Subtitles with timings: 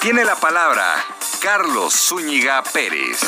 [0.00, 0.94] tiene la palabra
[1.40, 3.20] Carlos Zúñiga Pérez.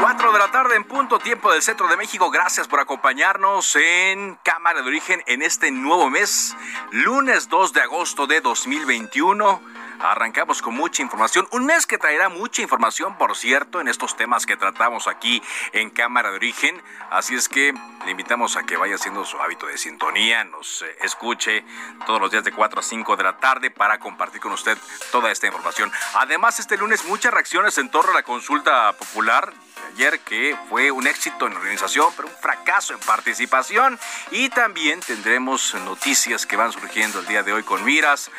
[0.00, 2.30] Cuatro de la tarde en punto, tiempo del centro de México.
[2.30, 6.56] Gracias por acompañarnos en Cámara de Origen en este nuevo mes,
[6.90, 9.81] lunes 2 de agosto de 2021.
[10.02, 14.46] Arrancamos con mucha información, un mes que traerá mucha información, por cierto, en estos temas
[14.46, 15.40] que tratamos aquí
[15.72, 16.82] en Cámara de Origen.
[17.10, 17.72] Así es que
[18.04, 21.64] le invitamos a que vaya haciendo su hábito de sintonía, nos eh, escuche
[22.04, 24.76] todos los días de 4 a 5 de la tarde para compartir con usted
[25.12, 25.92] toda esta información.
[26.14, 29.52] Además, este lunes muchas reacciones en torno a la consulta popular
[29.94, 33.98] ayer que fue un éxito en organización, pero un fracaso en participación.
[34.30, 38.30] Y también tendremos noticias que van surgiendo el día de hoy con miras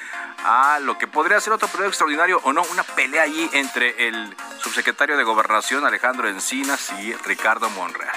[0.45, 4.35] a lo que podría ser otro periodo extraordinario o no, una pelea allí entre el
[4.59, 8.15] subsecretario de Gobernación Alejandro Encinas y Ricardo Monreal.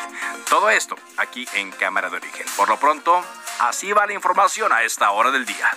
[0.48, 2.46] Todo esto aquí en Cámara de Origen.
[2.56, 3.22] Por lo pronto,
[3.60, 5.70] así va la información a esta hora del día.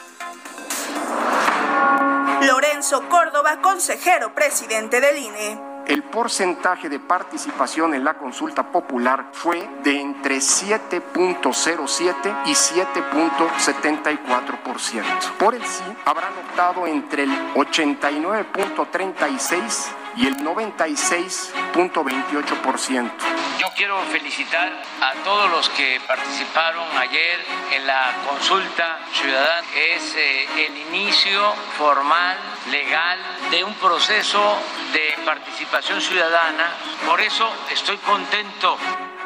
[2.42, 9.67] Lorenzo Córdoba, consejero presidente del INE el porcentaje de participación en la consulta popular fue
[9.83, 15.31] de entre 7.07 y 7.74%.
[15.39, 23.12] Por el sí habrán optado entre el 89.36 y el 96.28%.
[23.59, 24.72] Yo quiero felicitar
[25.02, 27.40] a todos los que participaron ayer
[27.72, 29.68] en la consulta ciudadana.
[29.75, 32.38] Es eh, el inicio formal,
[32.72, 33.19] legal,
[33.52, 34.58] de un proceso
[34.94, 36.72] de participación ciudadana.
[37.08, 38.78] Por eso estoy contento.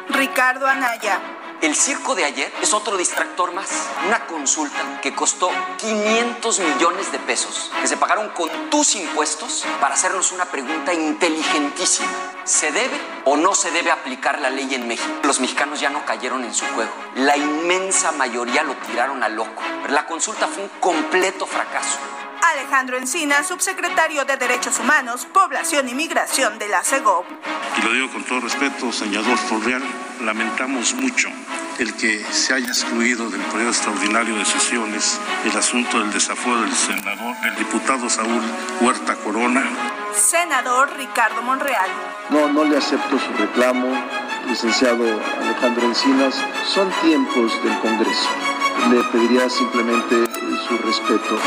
[0.08, 1.20] Ricardo Anaya
[1.64, 3.70] el circo de ayer es otro distractor más.
[4.06, 9.94] Una consulta que costó 500 millones de pesos, que se pagaron con tus impuestos para
[9.94, 12.08] hacernos una pregunta inteligentísima.
[12.44, 15.08] ¿Se debe o no se debe aplicar la ley en México?
[15.22, 16.92] Los mexicanos ya no cayeron en su juego.
[17.14, 19.62] La inmensa mayoría lo tiraron a loco.
[19.88, 21.98] La consulta fue un completo fracaso.
[22.52, 27.24] Alejandro Encina, subsecretario de Derechos Humanos, Población y Migración de la CEGOP.
[27.78, 29.82] Y lo digo con todo respeto, senador Forreal,
[30.20, 31.28] lamentamos mucho
[31.78, 36.74] el que se haya excluido del periodo extraordinario de sesiones el asunto del desafuero del
[36.74, 38.42] senador, del diputado Saúl
[38.82, 39.64] Huerta Corona.
[40.14, 41.88] Senador Ricardo Monreal.
[42.28, 43.88] No, no le acepto su reclamo,
[44.46, 45.04] licenciado
[45.40, 46.34] Alejandro Encinas.
[46.66, 48.28] Son tiempos del Congreso.
[48.90, 50.26] Le pediría simplemente
[50.68, 51.38] su respeto.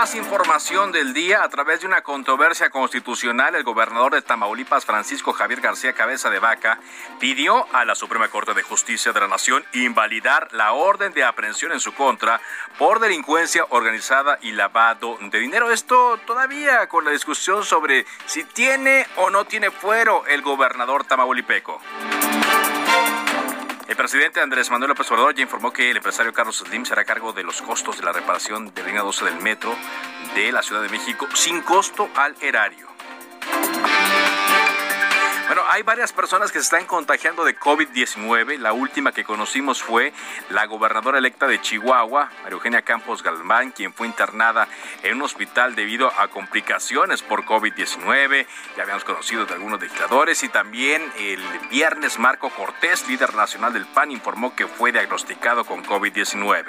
[0.00, 3.54] Más información del día a través de una controversia constitucional.
[3.54, 6.80] El gobernador de Tamaulipas, Francisco Javier García Cabeza de Vaca,
[7.18, 11.72] pidió a la Suprema Corte de Justicia de la Nación invalidar la orden de aprehensión
[11.72, 12.40] en su contra
[12.78, 15.70] por delincuencia organizada y lavado de dinero.
[15.70, 21.78] Esto todavía con la discusión sobre si tiene o no tiene fuero el gobernador tamaulipeco.
[23.90, 27.04] El presidente Andrés Manuel López Obrador ya informó que el empresario Carlos Slim será a
[27.04, 29.74] cargo de los costos de la reparación de línea 12 del metro
[30.32, 32.86] de la Ciudad de México sin costo al erario.
[35.50, 38.56] Bueno, hay varias personas que se están contagiando de COVID-19.
[38.58, 40.12] La última que conocimos fue
[40.50, 44.68] la gobernadora electa de Chihuahua, María Eugenia Campos Galván, quien fue internada
[45.02, 48.46] en un hospital debido a complicaciones por COVID-19.
[48.76, 53.86] Ya habíamos conocido de algunos legisladores y también el viernes Marco Cortés, líder nacional del
[53.86, 56.64] PAN, informó que fue diagnosticado con COVID-19.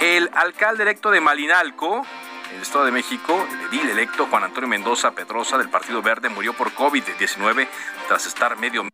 [0.00, 2.04] El alcalde electo de Malinalco,
[2.54, 6.52] el Estado de México, el edil electo Juan Antonio Mendoza Pedrosa del Partido Verde murió
[6.52, 7.68] por COVID-19
[8.06, 8.88] tras estar medio...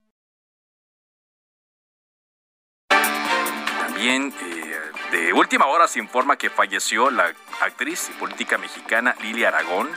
[3.79, 4.81] También eh,
[5.13, 9.89] de última hora se informa que falleció la actriz y política mexicana Lili Aragón.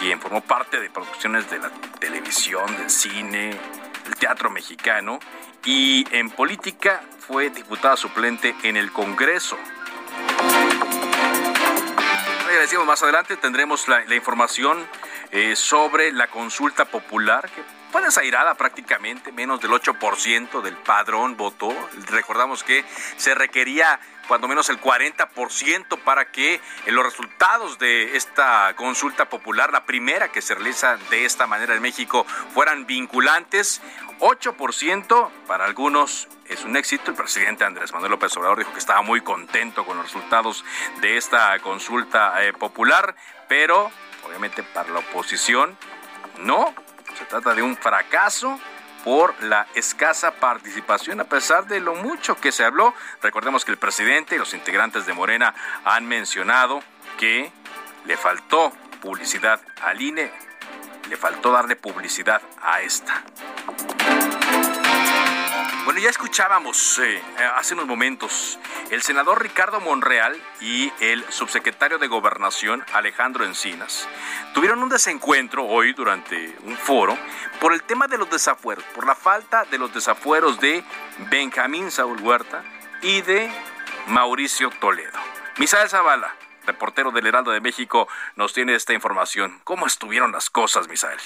[0.00, 1.70] quien formó parte de producciones de la
[2.00, 3.50] televisión, del cine,
[4.06, 5.20] el teatro mexicano
[5.64, 9.56] y en política fue diputada suplente en el Congreso.
[12.62, 14.86] Decimos más adelante, tendremos la, información
[15.32, 17.60] eh, sobre la consulta popular que
[17.90, 21.74] fue desairada prácticamente, menos del 8% del padrón votó.
[22.06, 22.84] Recordamos que
[23.16, 29.84] se requería cuando menos el 40% para que los resultados de esta consulta popular, la
[29.84, 32.24] primera que se realiza de esta manera en México,
[32.54, 33.80] fueran vinculantes.
[34.20, 37.10] 8% para algunos es un éxito.
[37.10, 40.64] El presidente Andrés Manuel López Obrador dijo que estaba muy contento con los resultados
[41.00, 43.16] de esta consulta eh, popular,
[43.48, 43.90] pero
[44.24, 45.76] obviamente para la oposición
[46.38, 46.74] no.
[47.18, 48.58] Se trata de un fracaso
[49.04, 52.94] por la escasa participación a pesar de lo mucho que se habló.
[53.20, 55.54] Recordemos que el presidente y los integrantes de Morena
[55.84, 56.82] han mencionado
[57.18, 57.50] que
[58.04, 60.30] le faltó publicidad al INE,
[61.08, 63.22] le faltó darle publicidad a esta.
[65.84, 67.20] Bueno, ya escuchábamos eh,
[67.56, 68.56] hace unos momentos
[68.90, 74.08] el senador Ricardo Monreal y el subsecretario de Gobernación Alejandro Encinas
[74.54, 77.18] tuvieron un desencuentro hoy durante un foro
[77.60, 80.84] por el tema de los desafueros, por la falta de los desafueros de
[81.30, 82.62] Benjamín Saúl Huerta
[83.02, 83.50] y de
[84.06, 85.18] Mauricio Toledo.
[85.58, 86.32] Misael Zavala,
[86.64, 88.06] reportero del Heraldo de México,
[88.36, 89.60] nos tiene esta información.
[89.64, 91.18] ¿Cómo estuvieron las cosas, Misael?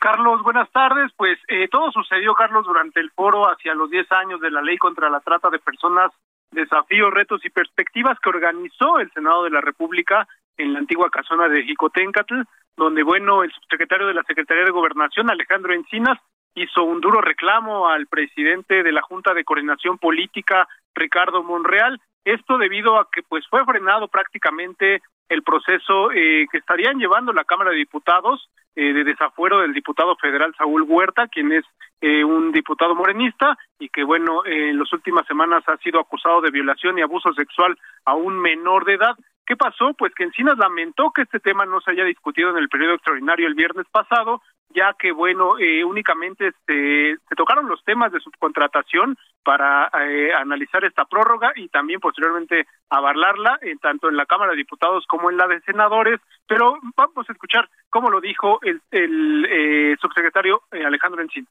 [0.00, 1.12] Carlos, buenas tardes.
[1.14, 4.78] Pues eh, todo sucedió, Carlos, durante el foro hacia los 10 años de la ley
[4.78, 6.10] contra la trata de personas,
[6.50, 10.26] desafíos, retos y perspectivas que organizó el Senado de la República
[10.56, 12.40] en la antigua casona de Jicotencatl,
[12.78, 16.18] donde, bueno, el subsecretario de la Secretaría de Gobernación, Alejandro Encinas,
[16.54, 22.56] hizo un duro reclamo al presidente de la Junta de Coordinación Política, Ricardo Monreal, esto
[22.56, 27.70] debido a que pues fue frenado prácticamente el proceso eh, que estarían llevando la Cámara
[27.70, 31.64] de Diputados eh, de desafuero del diputado federal Saúl Huerta, quien es
[32.00, 36.50] eh, un diputado morenista y que, bueno, en las últimas semanas ha sido acusado de
[36.50, 39.16] violación y abuso sexual a un menor de edad.
[39.46, 39.94] ¿Qué pasó?
[39.98, 43.48] Pues que Encinas lamentó que este tema no se haya discutido en el periodo extraordinario
[43.48, 44.40] el viernes pasado,
[44.72, 50.84] ya que, bueno, eh, únicamente se, se, tocaron los temas de subcontratación para eh, analizar
[50.84, 55.36] esta prórroga y también posteriormente avalarla, eh, tanto en la Cámara de Diputados como en
[55.36, 56.20] la de Senadores.
[56.46, 61.50] Pero vamos a escuchar cómo lo dijo el, el subsecretario Alejandro Encinas.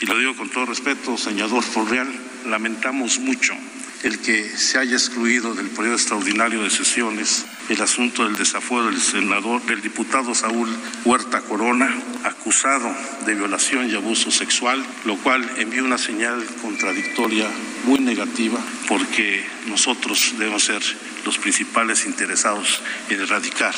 [0.00, 2.08] Y lo digo con todo respeto, señor Forreal,
[2.46, 3.54] lamentamos mucho
[4.02, 9.00] el que se haya excluido del periodo extraordinario de sesiones el asunto del desafuero del
[9.00, 10.68] senador, del diputado Saúl
[11.04, 11.94] Huerta Corona,
[12.24, 12.90] acusado
[13.26, 17.48] de violación y abuso sexual, lo cual envía una señal contradictoria
[17.84, 18.58] muy negativa
[18.88, 20.82] porque nosotros debemos ser
[21.24, 23.74] los principales interesados en erradicar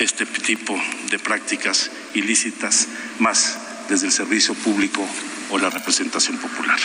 [0.00, 0.74] este tipo
[1.10, 2.88] de prácticas ilícitas
[3.20, 5.02] más desde el servicio público
[5.52, 6.78] o la representación popular.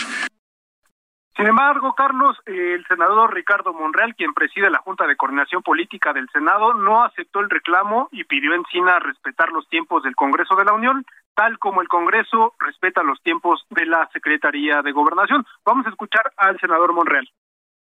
[1.36, 6.28] Sin embargo, Carlos, el senador Ricardo Monreal, quien preside la Junta de Coordinación Política del
[6.30, 8.64] Senado, no aceptó el reclamo y pidió en
[9.00, 11.04] respetar los tiempos del Congreso de la Unión,
[11.34, 15.44] tal como el Congreso respeta los tiempos de la Secretaría de Gobernación.
[15.64, 17.28] Vamos a escuchar al senador Monreal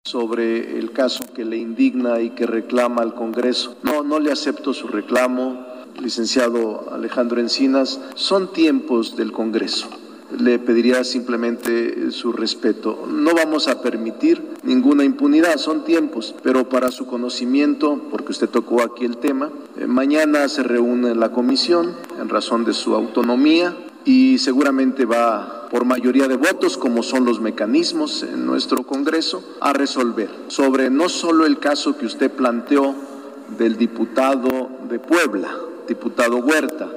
[0.05, 3.77] sobre el caso que le indigna y que reclama al Congreso.
[3.83, 5.65] No, no le acepto su reclamo,
[6.01, 8.01] licenciado Alejandro Encinas.
[8.15, 9.89] Son tiempos del Congreso
[10.39, 13.05] le pediría simplemente su respeto.
[13.11, 18.81] No vamos a permitir ninguna impunidad, son tiempos, pero para su conocimiento, porque usted tocó
[18.81, 24.39] aquí el tema, eh, mañana se reúne la comisión en razón de su autonomía y
[24.39, 30.29] seguramente va por mayoría de votos, como son los mecanismos en nuestro Congreso, a resolver
[30.49, 32.95] sobre no solo el caso que usted planteó
[33.57, 35.49] del diputado de Puebla,
[35.87, 36.89] diputado Huerta,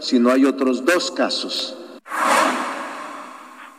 [0.00, 1.76] sino hay otros dos casos.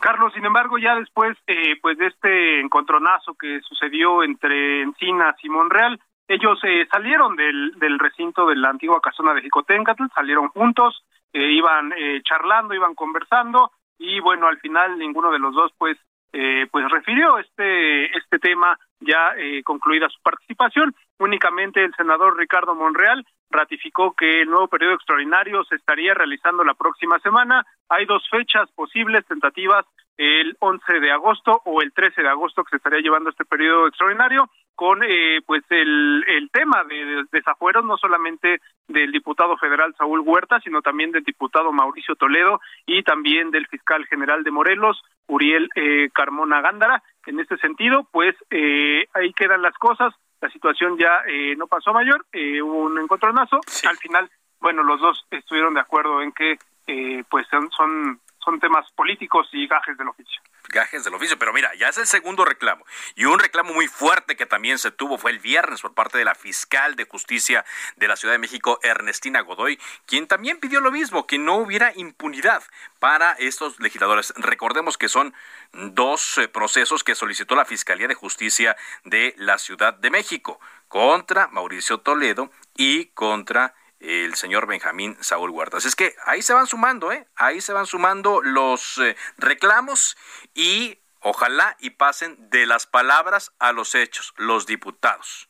[0.00, 5.48] Carlos, sin embargo, ya después eh, pues de este encontronazo que sucedió entre Encinas y
[5.48, 11.04] Monreal, ellos eh, salieron del, del recinto de la antigua casona de Jicotencatl, salieron juntos,
[11.32, 15.96] eh, iban eh, charlando, iban conversando y bueno, al final ninguno de los dos pues
[16.32, 20.94] eh, pues refirió este este tema ya eh, concluida su participación.
[21.18, 26.74] Únicamente el senador Ricardo Monreal ratificó que el nuevo periodo extraordinario se estaría realizando la
[26.74, 27.66] próxima semana.
[27.88, 29.84] Hay dos fechas posibles tentativas
[30.16, 33.88] el 11 de agosto o el 13 de agosto que se estaría llevando este periodo
[33.88, 40.20] extraordinario con eh, pues el, el tema de, desafueros no solamente del diputado federal Saúl
[40.20, 45.68] Huerta sino también del diputado Mauricio Toledo y también del fiscal general de Morelos Uriel
[45.76, 47.02] eh, Carmona Gándara.
[47.26, 50.14] En este sentido pues eh, ahí quedan las cosas.
[50.40, 53.60] La situación ya eh, no pasó mayor hubo un encontronazo.
[53.88, 54.28] Al final
[54.62, 59.48] bueno, los dos estuvieron de acuerdo en que eh, pues son, son, son temas políticos
[59.52, 60.40] y gajes del oficio
[60.72, 61.38] gajes del oficio.
[61.38, 62.84] Pero mira, ya es el segundo reclamo.
[63.14, 66.24] Y un reclamo muy fuerte que también se tuvo fue el viernes por parte de
[66.24, 67.64] la fiscal de justicia
[67.96, 71.92] de la Ciudad de México, Ernestina Godoy, quien también pidió lo mismo, que no hubiera
[71.94, 72.64] impunidad
[72.98, 74.32] para estos legisladores.
[74.36, 75.34] Recordemos que son
[75.72, 81.48] dos eh, procesos que solicitó la Fiscalía de Justicia de la Ciudad de México contra
[81.48, 85.84] Mauricio Toledo y contra el señor Benjamín Saúl Huertas.
[85.84, 87.26] Es que ahí se van sumando, ¿eh?
[87.36, 90.16] Ahí se van sumando los eh, reclamos
[90.54, 95.48] y ojalá y pasen de las palabras a los hechos, los diputados.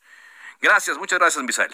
[0.61, 1.73] Gracias, muchas gracias, Misael.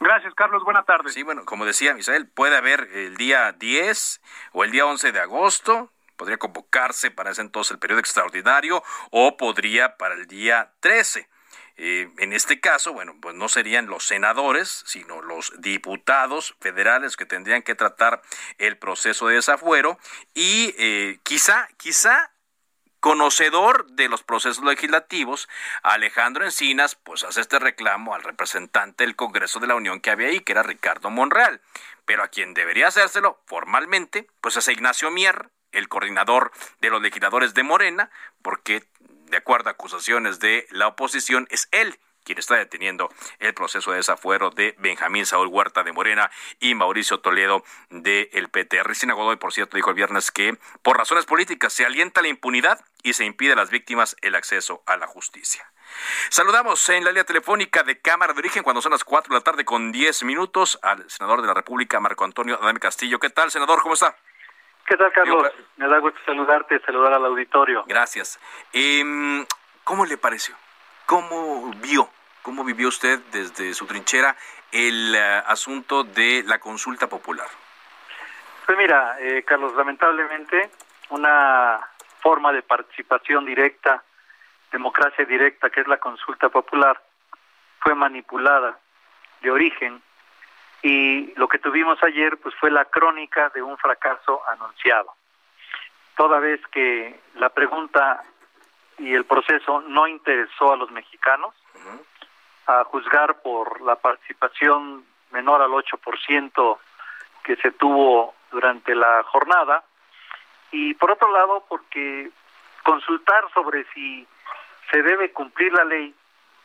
[0.00, 0.62] Gracias, Carlos.
[0.64, 1.14] Buenas tardes.
[1.14, 4.20] Sí, bueno, como decía Misael, puede haber el día 10
[4.52, 9.36] o el día 11 de agosto, podría convocarse para ese entonces el periodo extraordinario o
[9.36, 11.28] podría para el día 13.
[11.78, 17.26] Eh, en este caso, bueno, pues no serían los senadores, sino los diputados federales que
[17.26, 18.22] tendrían que tratar
[18.58, 19.98] el proceso de desafuero
[20.34, 22.32] y eh, quizá, quizá
[23.00, 25.48] conocedor de los procesos legislativos,
[25.82, 30.28] Alejandro Encinas, pues hace este reclamo al representante del Congreso de la Unión que había
[30.28, 31.60] ahí, que era Ricardo Monreal.
[32.04, 37.54] Pero a quien debería hacérselo formalmente, pues es Ignacio Mier, el coordinador de los legisladores
[37.54, 38.10] de Morena,
[38.42, 38.84] porque
[39.26, 43.98] de acuerdo a acusaciones de la oposición, es él quien está deteniendo el proceso de
[43.98, 48.82] desafuero de Benjamín Saúl Huerta de Morena y Mauricio Toledo del el PT.
[48.82, 52.84] Ricina Godoy, por cierto, dijo el viernes que por razones políticas se alienta la impunidad
[53.04, 55.70] y se impide a las víctimas el acceso a la justicia.
[56.30, 59.44] Saludamos en la línea telefónica de Cámara de Origen cuando son las 4 de la
[59.44, 63.20] tarde con 10 minutos al senador de la República, Marco Antonio Adame Castillo.
[63.20, 63.82] ¿Qué tal, senador?
[63.82, 64.16] ¿Cómo está?
[64.86, 65.52] ¿Qué tal, Carlos?
[65.76, 67.84] Me da gusto saludarte, saludar al auditorio.
[67.88, 68.38] Gracias.
[68.72, 69.44] Em,
[69.82, 70.54] ¿Cómo le pareció?
[71.06, 72.08] ¿Cómo vio,
[72.42, 74.36] cómo vivió usted desde su trinchera
[74.70, 77.48] el eh, asunto de la consulta popular?
[78.64, 80.70] Pues mira, eh, Carlos, lamentablemente
[81.10, 81.80] una
[82.20, 84.02] forma de participación directa,
[84.72, 87.00] democracia directa, que es la consulta popular,
[87.80, 88.78] fue manipulada
[89.40, 90.02] de origen
[90.82, 95.12] y lo que tuvimos ayer pues fue la crónica de un fracaso anunciado.
[96.16, 98.22] Toda vez que la pregunta
[98.98, 101.54] y el proceso no interesó a los mexicanos,
[102.66, 106.78] a juzgar por la participación menor al 8%
[107.44, 109.84] que se tuvo durante la jornada,
[110.72, 112.30] y por otro lado porque
[112.82, 114.26] consultar sobre si
[114.90, 116.14] se debe cumplir la ley,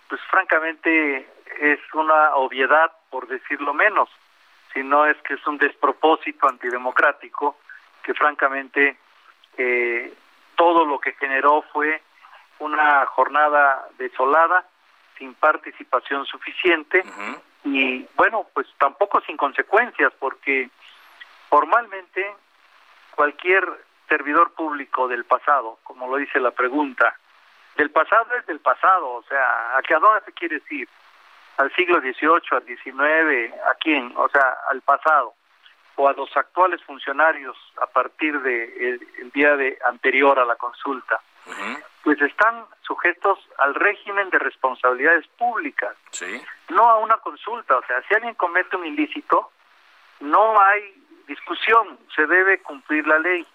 [0.08, 4.10] pues francamente es una obviedad por decirlo menos,
[4.74, 7.58] sino es que es un despropósito antidemocrático
[8.02, 8.98] que francamente
[9.58, 10.14] eh,
[10.56, 12.02] todo lo que generó fue
[12.60, 14.66] una jornada desolada,
[15.18, 17.04] sin participación suficiente
[17.64, 20.72] y bueno, pues tampoco sin consecuencias, porque
[21.50, 22.36] formalmente
[23.14, 23.68] cualquier
[24.10, 27.16] servidor público del pasado, como lo dice la pregunta,
[27.76, 30.90] del pasado es del pasado, o sea, ¿a qué a dónde se quiere decir?
[31.62, 34.12] Al siglo XVIII, al XIX, ¿a quién?
[34.16, 35.36] O sea, al pasado,
[35.96, 40.56] o a los actuales funcionarios a partir del de el, día de anterior a la
[40.56, 41.22] consulta,
[42.04, 45.96] pues están sujetos al régimen de responsabilidades públicas,
[46.70, 47.78] no a una consulta.
[47.78, 49.52] O sea, si alguien comete un ilícito,
[50.20, 50.96] no hay
[51.28, 53.46] discusión, se debe cumplir la ley.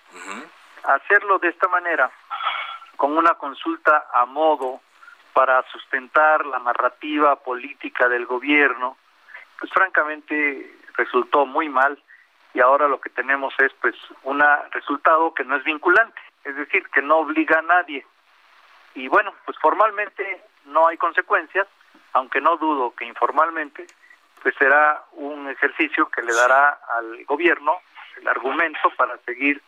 [0.84, 2.10] Hacerlo de esta manera,
[2.96, 4.80] con una consulta a modo,
[5.36, 8.96] para sustentar la narrativa política del gobierno,
[9.60, 12.02] pues francamente resultó muy mal
[12.54, 16.88] y ahora lo que tenemos es pues un resultado que no es vinculante, es decir,
[16.88, 18.06] que no obliga a nadie.
[18.94, 21.66] Y bueno, pues formalmente no hay consecuencias,
[22.14, 23.86] aunque no dudo que informalmente
[24.42, 27.82] pues será un ejercicio que le dará al gobierno
[28.16, 29.60] el argumento para seguir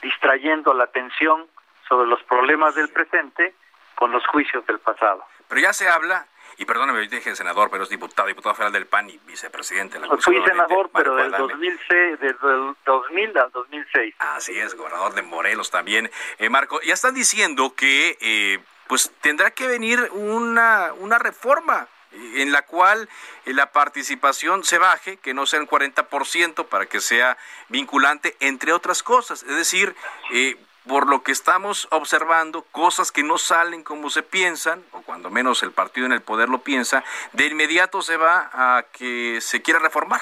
[0.00, 1.46] distrayendo la atención
[1.86, 3.54] sobre los problemas del presente
[3.94, 5.24] con los juicios del pasado.
[5.48, 8.86] Pero ya se habla, y perdóneme, yo dije senador, pero es diputado, diputado federal del
[8.86, 9.98] PAN y vicepresidente.
[9.98, 14.14] De la Fui senador, pero del 2006, desde el 2000 al 2006.
[14.18, 16.10] Así es, gobernador de Morelos también.
[16.38, 22.52] Eh, Marco, ya están diciendo que eh, pues tendrá que venir una, una reforma en
[22.52, 23.08] la cual
[23.44, 27.36] eh, la participación se baje, que no sea el 40% para que sea
[27.68, 29.42] vinculante, entre otras cosas.
[29.42, 29.94] Es decir,
[30.32, 30.56] eh,
[30.86, 35.62] por lo que estamos observando, cosas que no salen como se piensan, o cuando menos
[35.62, 39.80] el partido en el poder lo piensa, de inmediato se va a que se quiera
[39.80, 40.20] reformar.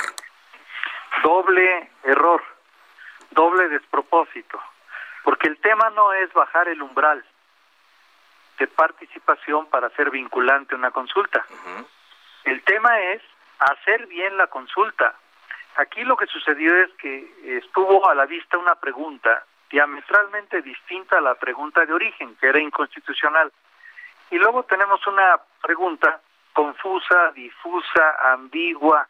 [1.22, 2.42] Doble error,
[3.30, 4.60] doble despropósito,
[5.24, 7.24] porque el tema no es bajar el umbral
[8.58, 11.44] de participación para ser vinculante una consulta.
[12.44, 13.22] El tema es
[13.58, 15.16] hacer bien la consulta,
[15.76, 21.22] aquí lo que sucedió es que estuvo a la vista una pregunta diametralmente distinta a
[21.22, 23.50] la pregunta de origen, que era inconstitucional.
[24.30, 26.20] Y luego tenemos una pregunta
[26.52, 29.08] confusa, difusa, ambigua,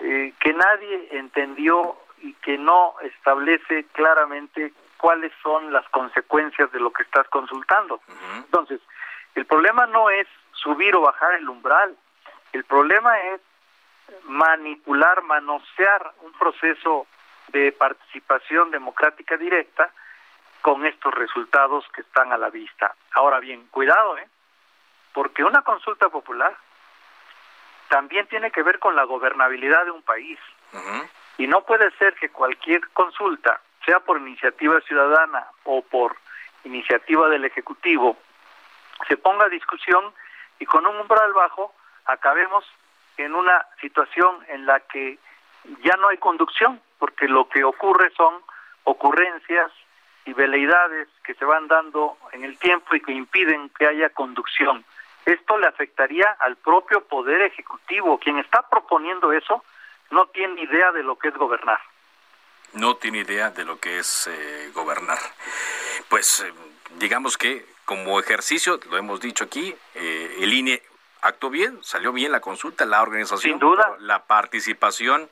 [0.00, 6.90] eh, que nadie entendió y que no establece claramente cuáles son las consecuencias de lo
[6.92, 8.00] que estás consultando.
[8.36, 8.80] Entonces,
[9.36, 11.96] el problema no es subir o bajar el umbral,
[12.52, 13.40] el problema es
[14.24, 17.06] manipular, manosear un proceso
[17.48, 19.90] de participación democrática directa
[20.62, 22.94] con estos resultados que están a la vista.
[23.12, 24.28] Ahora bien, cuidado, ¿eh?
[25.12, 26.56] Porque una consulta popular
[27.88, 30.38] también tiene que ver con la gobernabilidad de un país.
[31.38, 36.16] Y no puede ser que cualquier consulta, sea por iniciativa ciudadana o por
[36.64, 38.18] iniciativa del Ejecutivo,
[39.08, 40.12] se ponga a discusión
[40.58, 41.74] y con un umbral bajo
[42.06, 42.64] acabemos
[43.16, 45.18] en una situación en la que
[45.82, 48.34] ya no hay conducción, porque lo que ocurre son
[48.84, 49.70] ocurrencias
[50.24, 54.84] y veleidades que se van dando en el tiempo y que impiden que haya conducción.
[55.24, 58.18] Esto le afectaría al propio Poder Ejecutivo.
[58.18, 59.64] Quien está proponiendo eso
[60.10, 61.80] no tiene idea de lo que es gobernar.
[62.72, 65.18] No tiene idea de lo que es eh, gobernar.
[66.08, 66.52] Pues eh,
[66.98, 70.82] digamos que como ejercicio, lo hemos dicho aquí, eh, el INE
[71.22, 73.52] actuó bien, salió bien la consulta, la organización.
[73.52, 73.96] Sin duda.
[74.00, 75.28] La participación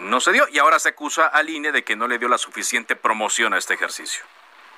[0.00, 2.38] no se dio y ahora se acusa al INE de que no le dio la
[2.38, 4.24] suficiente promoción a este ejercicio.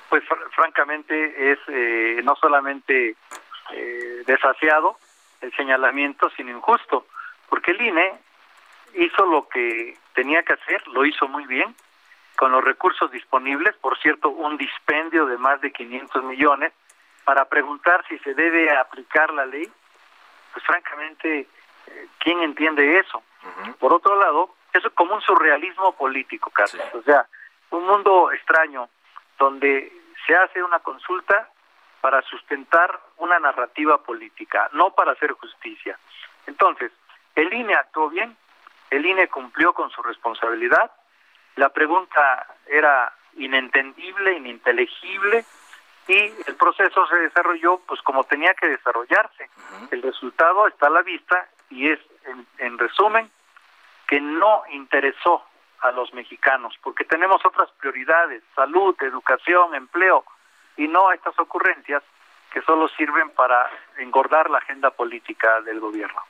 [0.09, 0.23] Pues
[0.55, 3.15] francamente es eh, no solamente
[3.73, 4.23] eh,
[5.41, 7.07] el señalamiento, sino injusto,
[7.49, 8.13] porque el INE
[8.95, 11.75] hizo lo que tenía que hacer, lo hizo muy bien,
[12.35, 16.73] con los recursos disponibles, por cierto, un dispendio de más de 500 millones,
[17.23, 19.69] para preguntar si se debe aplicar la ley,
[20.53, 21.47] pues francamente,
[21.87, 23.21] eh, ¿quién entiende eso?
[23.79, 26.77] Por otro lado, es como un surrealismo político, casi.
[26.93, 27.25] O sea,
[27.71, 28.89] un mundo extraño
[29.37, 29.91] donde
[30.25, 31.49] se hace una consulta
[32.01, 35.97] para sustentar una narrativa política, no para hacer justicia.
[36.45, 36.91] Entonces,
[37.35, 38.35] el INE actuó bien,
[38.89, 40.91] el INE cumplió con su responsabilidad,
[41.55, 45.45] la pregunta era inentendible, ininteligible,
[46.07, 49.49] y el proceso se desarrolló pues como tenía que desarrollarse.
[49.91, 51.99] El resultado está a la vista y es,
[52.57, 53.29] en, resumen,
[54.07, 55.43] que no interesó
[55.81, 60.23] a los mexicanos, porque tenemos otras prioridades, salud, educación, empleo,
[60.77, 62.03] y no estas ocurrencias
[62.51, 66.21] que solo sirven para engordar la agenda política del gobierno.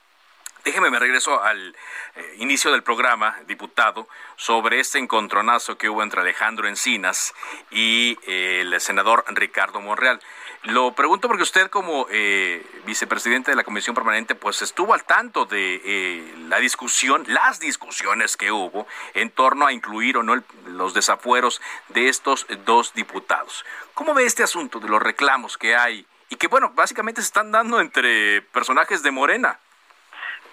[0.67, 1.73] Déjeme, me regreso al
[2.15, 7.33] eh, inicio del programa, diputado, sobre este encontronazo que hubo entre Alejandro Encinas
[7.71, 10.19] y eh, el senador Ricardo Monreal.
[10.63, 15.45] Lo pregunto porque usted como eh, vicepresidente de la Comisión Permanente pues estuvo al tanto
[15.45, 21.61] de la discusión, las discusiones que hubo en torno a incluir o no los desafueros
[21.87, 23.63] de estos dos diputados.
[23.93, 27.53] ¿Cómo ve este asunto de los reclamos que hay y que bueno, básicamente se están
[27.53, 29.59] dando entre personajes de Morena?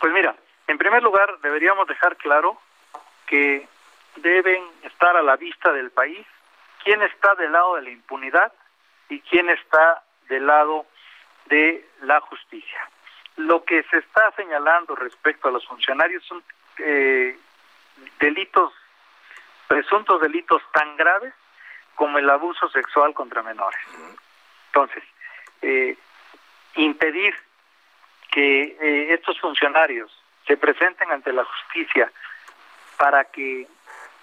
[0.04, 0.36] Pues mira,
[0.66, 2.60] en primer lugar deberíamos dejar claro
[3.24, 3.66] que
[4.16, 6.26] deben estar a la vista del país
[6.82, 8.52] quién está del lado de la impunidad
[9.08, 10.84] y quién está del lado
[11.46, 12.86] de la justicia.
[13.36, 16.44] Lo que se está señalando respecto a los funcionarios son
[16.80, 17.38] eh,
[18.20, 18.74] delitos,
[19.68, 21.32] presuntos delitos tan graves
[21.94, 23.80] como el abuso sexual contra menores.
[24.66, 25.02] Entonces,
[25.62, 25.96] eh,
[26.74, 27.34] impedir
[28.34, 30.10] que eh, estos funcionarios
[30.44, 32.10] se presenten ante la justicia
[32.96, 33.68] para que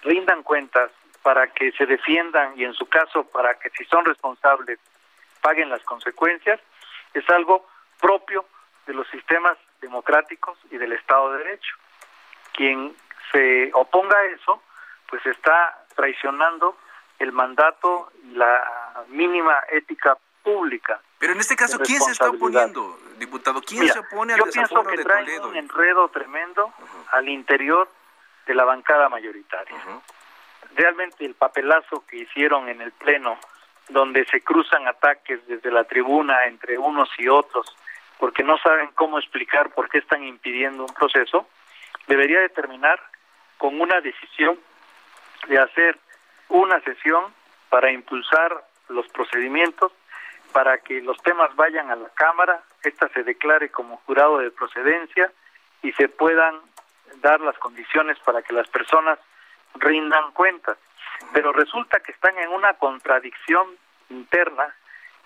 [0.03, 0.91] rindan cuentas,
[1.23, 4.79] para que se defiendan y en su caso para que si son responsables
[5.39, 6.59] paguen las consecuencias,
[7.13, 7.65] es algo
[8.01, 8.43] propio
[8.85, 11.75] de los sistemas democráticos y del Estado de Derecho.
[12.51, 12.93] Quien
[13.31, 14.61] se oponga a eso,
[15.07, 16.75] pues está traicionando
[17.17, 21.01] el mandato y la mínima ética pública.
[21.19, 22.97] Pero en este caso, ¿quién se está oponiendo?
[23.21, 23.61] diputado.
[23.61, 26.73] ¿Quién se opone al yo pienso que trae un enredo tremendo
[27.11, 27.87] al interior
[28.45, 29.77] de la bancada mayoritaria.
[30.75, 33.37] Realmente el papelazo que hicieron en el Pleno,
[33.89, 37.65] donde se cruzan ataques desde la tribuna entre unos y otros,
[38.17, 41.47] porque no saben cómo explicar por qué están impidiendo un proceso,
[42.07, 42.99] debería determinar
[43.57, 44.59] con una decisión
[45.47, 45.97] de hacer
[46.49, 47.33] una sesión
[47.69, 49.91] para impulsar los procedimientos
[50.51, 55.31] para que los temas vayan a la Cámara, esta se declare como jurado de procedencia
[55.81, 56.59] y se puedan
[57.21, 59.19] dar las condiciones para que las personas
[59.75, 60.77] rindan cuentas.
[61.33, 63.67] Pero resulta que están en una contradicción
[64.09, 64.75] interna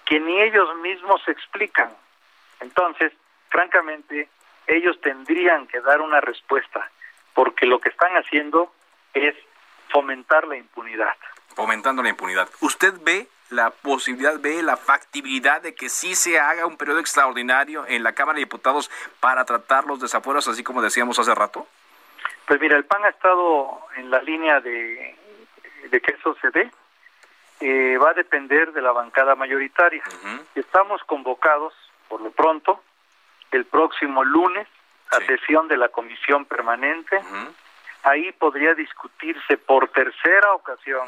[0.05, 1.91] que ni ellos mismos explican.
[2.59, 3.11] Entonces,
[3.49, 4.29] francamente,
[4.67, 6.91] ellos tendrían que dar una respuesta,
[7.33, 8.73] porque lo que están haciendo
[9.13, 9.35] es
[9.89, 11.15] fomentar la impunidad.
[11.55, 12.49] Fomentando la impunidad.
[12.61, 17.85] ¿Usted ve la posibilidad, ve la factibilidad de que sí se haga un periodo extraordinario
[17.87, 21.67] en la Cámara de Diputados para tratar los desafueros, así como decíamos hace rato?
[22.45, 25.15] Pues mira, el PAN ha estado en la línea de,
[25.89, 26.71] de que eso se dé.
[27.61, 30.03] Eh, va a depender de la bancada mayoritaria.
[30.53, 31.73] Estamos convocados,
[32.09, 32.83] por lo pronto,
[33.51, 34.67] el próximo lunes
[35.11, 37.19] a sesión de la comisión permanente.
[38.03, 41.07] Ahí podría discutirse por tercera ocasión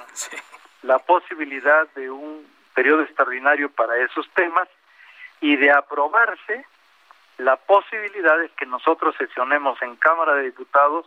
[0.83, 4.67] la posibilidad de un periodo extraordinario para esos temas
[5.41, 6.65] y de aprobarse
[7.37, 11.05] la posibilidad de que nosotros sesionemos en Cámara de Diputados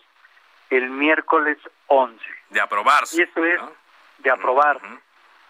[0.70, 2.18] el miércoles 11.
[2.50, 3.16] De aprobarse.
[3.16, 3.60] Y eso es
[4.18, 4.80] de aprobar.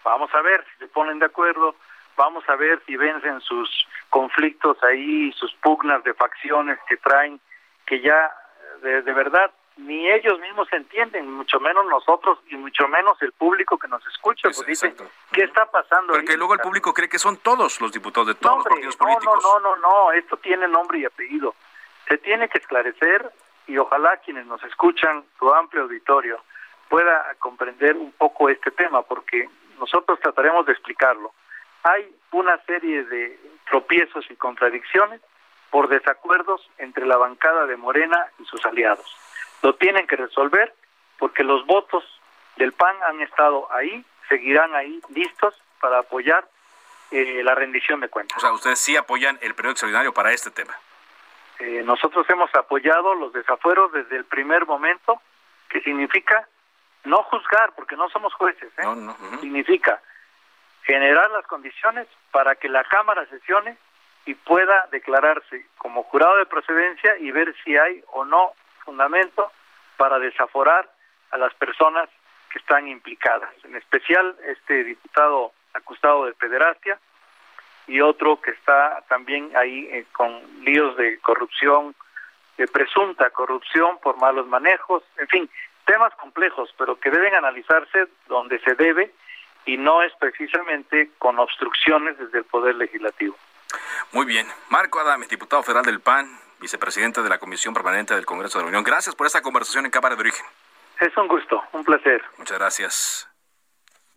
[0.03, 1.75] Vamos a ver si se ponen de acuerdo,
[2.17, 7.39] vamos a ver si vencen sus conflictos ahí, sus pugnas de facciones que traen,
[7.85, 8.31] que ya
[8.81, 13.87] de, verdad ni ellos mismos entienden, mucho menos nosotros y mucho menos el público que
[13.87, 14.93] nos escucha, pues dice,
[15.31, 16.13] ¿qué está pasando?
[16.13, 19.39] Porque luego el público cree que son todos los diputados de todos los partidos políticos.
[19.43, 21.55] No, no, no, no, esto tiene nombre y apellido.
[22.07, 23.31] Se tiene que esclarecer
[23.67, 26.43] y ojalá quienes nos escuchan, tu amplio auditorio,
[26.89, 31.31] pueda comprender un poco este tema, porque nosotros trataremos de explicarlo.
[31.83, 35.21] Hay una serie de tropiezos y contradicciones
[35.69, 39.17] por desacuerdos entre la bancada de Morena y sus aliados.
[39.61, 40.73] Lo tienen que resolver
[41.17, 42.03] porque los votos
[42.55, 46.47] del PAN han estado ahí, seguirán ahí listos para apoyar
[47.11, 48.37] eh, la rendición de cuentas.
[48.37, 50.73] O sea, ustedes sí apoyan el periodo extraordinario para este tema.
[51.59, 55.21] Eh, nosotros hemos apoyado los desafueros desde el primer momento,
[55.69, 56.47] que significa
[57.03, 58.85] no juzgar, porque no somos jueces, ¿eh?
[59.41, 60.01] significa
[60.83, 63.77] generar las condiciones para que la Cámara sesione
[64.25, 69.51] y pueda declararse como jurado de procedencia y ver si hay o no fundamento
[69.97, 70.89] para desaforar
[71.31, 72.09] a las personas
[72.51, 76.99] que están implicadas, en especial este diputado acusado de pederastia,
[77.87, 81.95] y otro que está también ahí eh, con líos de corrupción,
[82.57, 85.49] de presunta corrupción por malos manejos, en fin,
[85.85, 89.11] temas complejos, pero que deben analizarse donde se debe
[89.65, 93.35] y no es precisamente con obstrucciones desde el Poder Legislativo.
[94.11, 94.47] Muy bien.
[94.69, 96.27] Marco Adame, diputado federal del PAN,
[96.61, 98.83] vicepresidente de la Comisión Permanente del Congreso de la Unión.
[98.83, 100.45] Gracias por esta conversación en Cámara de Origen.
[100.99, 102.23] Es un gusto, un placer.
[102.37, 103.27] Muchas gracias.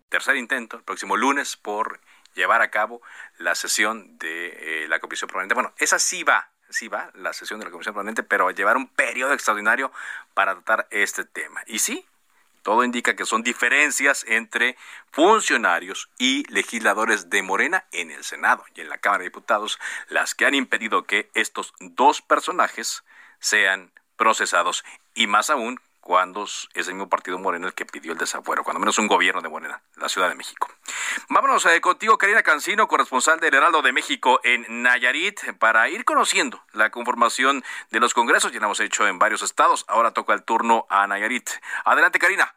[0.09, 1.99] Tercer intento, el próximo lunes, por
[2.35, 3.01] llevar a cabo
[3.39, 5.55] la sesión de eh, la Comisión Permanente.
[5.55, 8.77] Bueno, esa sí va, sí va, la sesión de la Comisión Permanente, pero a llevar
[8.77, 9.91] un periodo extraordinario
[10.35, 11.63] para tratar este tema.
[11.65, 12.05] Y sí,
[12.65, 14.75] todo indica que son diferencias entre
[15.11, 20.33] funcionarios y legisladores de Morena en el Senado y en la Cámara de Diputados las
[20.33, 23.03] que han impedido que estos dos personajes
[23.37, 28.19] sean procesados y más aún cuando es el mismo partido Morena el que pidió el
[28.19, 30.69] desafuero, cuando menos un gobierno de Morena, la Ciudad de México.
[31.29, 36.61] Vámonos eh, contigo, Karina Cancino, corresponsal del Heraldo de México en Nayarit, para ir conociendo
[36.73, 38.51] la conformación de los congresos.
[38.51, 41.49] Ya lo hemos hecho en varios estados, ahora toca el turno a Nayarit.
[41.85, 42.53] Adelante, Karina.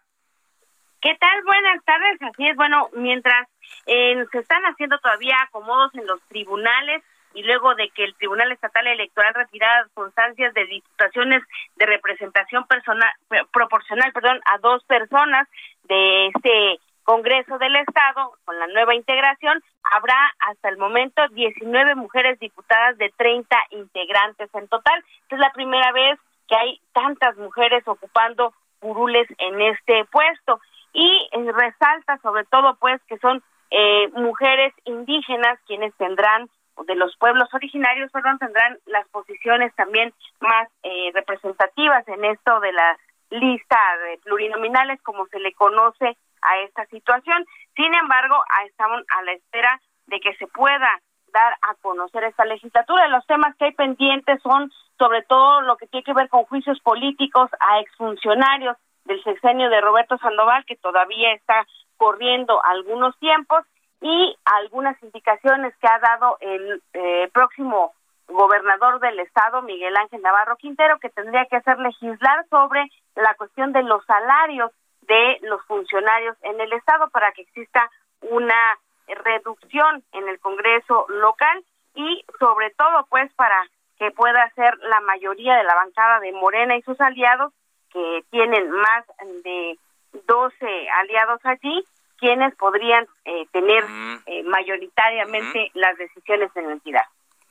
[1.01, 1.43] ¿Qué tal?
[1.45, 2.21] Buenas tardes.
[2.21, 3.49] Así es, bueno, mientras
[3.87, 7.03] eh, se están haciendo todavía acomodos en los tribunales,
[7.39, 11.41] y luego de que el Tribunal Estatal Electoral retirara constancias de diputaciones
[11.77, 13.13] de representación personal,
[13.53, 15.47] proporcional perdón, a dos personas
[15.85, 22.41] de este Congreso del Estado, con la nueva integración, habrá hasta el momento 19 mujeres
[22.41, 25.05] diputadas de 30 integrantes en total.
[25.31, 30.61] Es la primera vez que hay tantas mujeres ocupando curules en este puesto
[30.93, 36.51] y eh, resalta sobre todo pues que son eh, mujeres indígenas quienes tendrán
[36.87, 42.73] de los pueblos originarios, perdón, tendrán las posiciones también más eh, representativas en esto de
[42.73, 42.99] la
[43.31, 47.45] lista de plurinominales, como se le conoce a esta situación.
[47.77, 48.37] Sin embargo,
[48.67, 50.89] estamos a la espera de que se pueda
[51.33, 53.09] dar a conocer esta legislatura.
[53.09, 56.81] Los temas que hay pendientes son sobre todo lo que tiene que ver con juicios
[56.81, 63.65] políticos a exfuncionarios del sexenio de Roberto Sandoval, que todavía está corriendo algunos tiempos,
[64.01, 67.93] y algunas indicaciones que ha dado el eh, próximo
[68.29, 73.73] gobernador del estado, Miguel Ángel Navarro Quintero, que tendría que hacer legislar sobre la cuestión
[73.73, 74.71] de los salarios
[75.03, 81.65] de los funcionarios en el estado para que exista una reducción en el Congreso local
[81.95, 83.59] y sobre todo pues para
[83.99, 87.53] que pueda ser la mayoría de la bancada de Morena y sus aliados
[87.91, 89.05] que tienen más
[89.43, 89.79] de
[90.27, 91.85] 12 aliados allí
[92.19, 93.85] quienes podrían eh, tener
[94.27, 97.03] eh, mayoritariamente las decisiones en la entidad.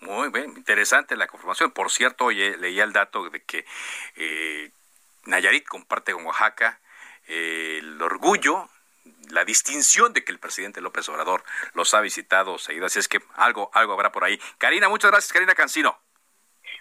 [0.02, 1.72] Muy bien, interesante la conformación.
[1.72, 3.66] Por cierto, oye, leía el dato de que
[4.16, 4.72] eh,
[5.26, 6.80] Nayarit comparte con Oaxaca
[7.28, 8.70] eh, el orgullo
[9.32, 13.20] la distinción de que el presidente López Obrador los ha visitado seguido, así es que
[13.36, 14.40] algo, algo habrá por ahí.
[14.58, 15.98] Karina, muchas gracias, Karina Cancino.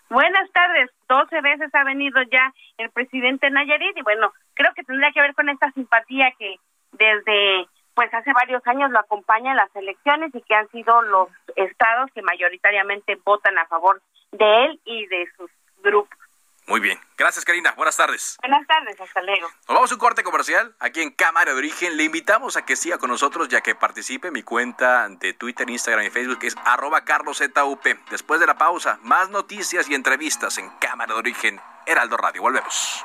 [0.08, 0.90] Buenas tardes.
[1.08, 5.34] Doce veces ha venido ya el presidente Nayarit y bueno, creo que tendría que ver
[5.34, 6.56] con esta simpatía que
[6.92, 11.30] desde pues hace varios años lo acompaña en las elecciones y que han sido los
[11.56, 15.50] estados que mayoritariamente votan a favor de él y de sus
[15.82, 16.16] grupos.
[16.66, 16.98] Muy bien.
[17.16, 17.72] Gracias, Karina.
[17.76, 18.36] Buenas tardes.
[18.42, 19.00] Buenas tardes.
[19.00, 19.48] Hasta luego.
[19.48, 21.96] Nos vamos a un corte comercial aquí en Cámara de Origen.
[21.96, 25.70] Le invitamos a que siga con nosotros ya que participe en mi cuenta de Twitter,
[25.70, 27.86] Instagram y Facebook que es arroba carloszup.
[28.10, 32.42] Después de la pausa, más noticias y entrevistas en Cámara de Origen, Heraldo Radio.
[32.42, 33.04] Volvemos.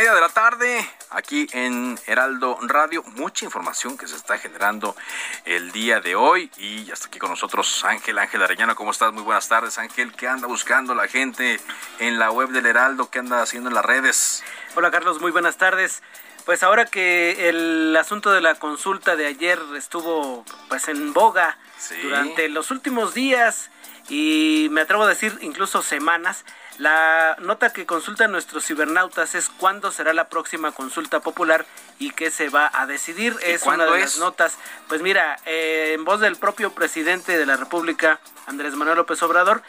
[0.00, 3.02] Media de la tarde, aquí en Heraldo Radio.
[3.16, 4.96] Mucha información que se está generando
[5.44, 6.50] el día de hoy.
[6.56, 8.74] Y hasta aquí con nosotros Ángel, Ángel Arellano.
[8.74, 9.12] ¿Cómo estás?
[9.12, 10.14] Muy buenas tardes, Ángel.
[10.14, 11.60] ¿Qué anda buscando la gente
[11.98, 13.10] en la web del Heraldo?
[13.10, 14.42] ¿Qué anda haciendo en las redes?
[14.74, 16.02] Hola Carlos, muy buenas tardes.
[16.46, 21.58] Pues ahora que el asunto de la consulta de ayer estuvo pues en boga
[22.02, 23.68] durante los últimos días
[24.08, 26.46] y me atrevo a decir incluso semanas,
[26.80, 31.66] la nota que consultan nuestros cibernautas es cuándo será la próxima consulta popular
[31.98, 33.36] y qué se va a decidir.
[33.42, 34.56] Es una de las notas.
[34.88, 39.62] Pues mira, eh, en voz del propio presidente de la República, Andrés Manuel López Obrador,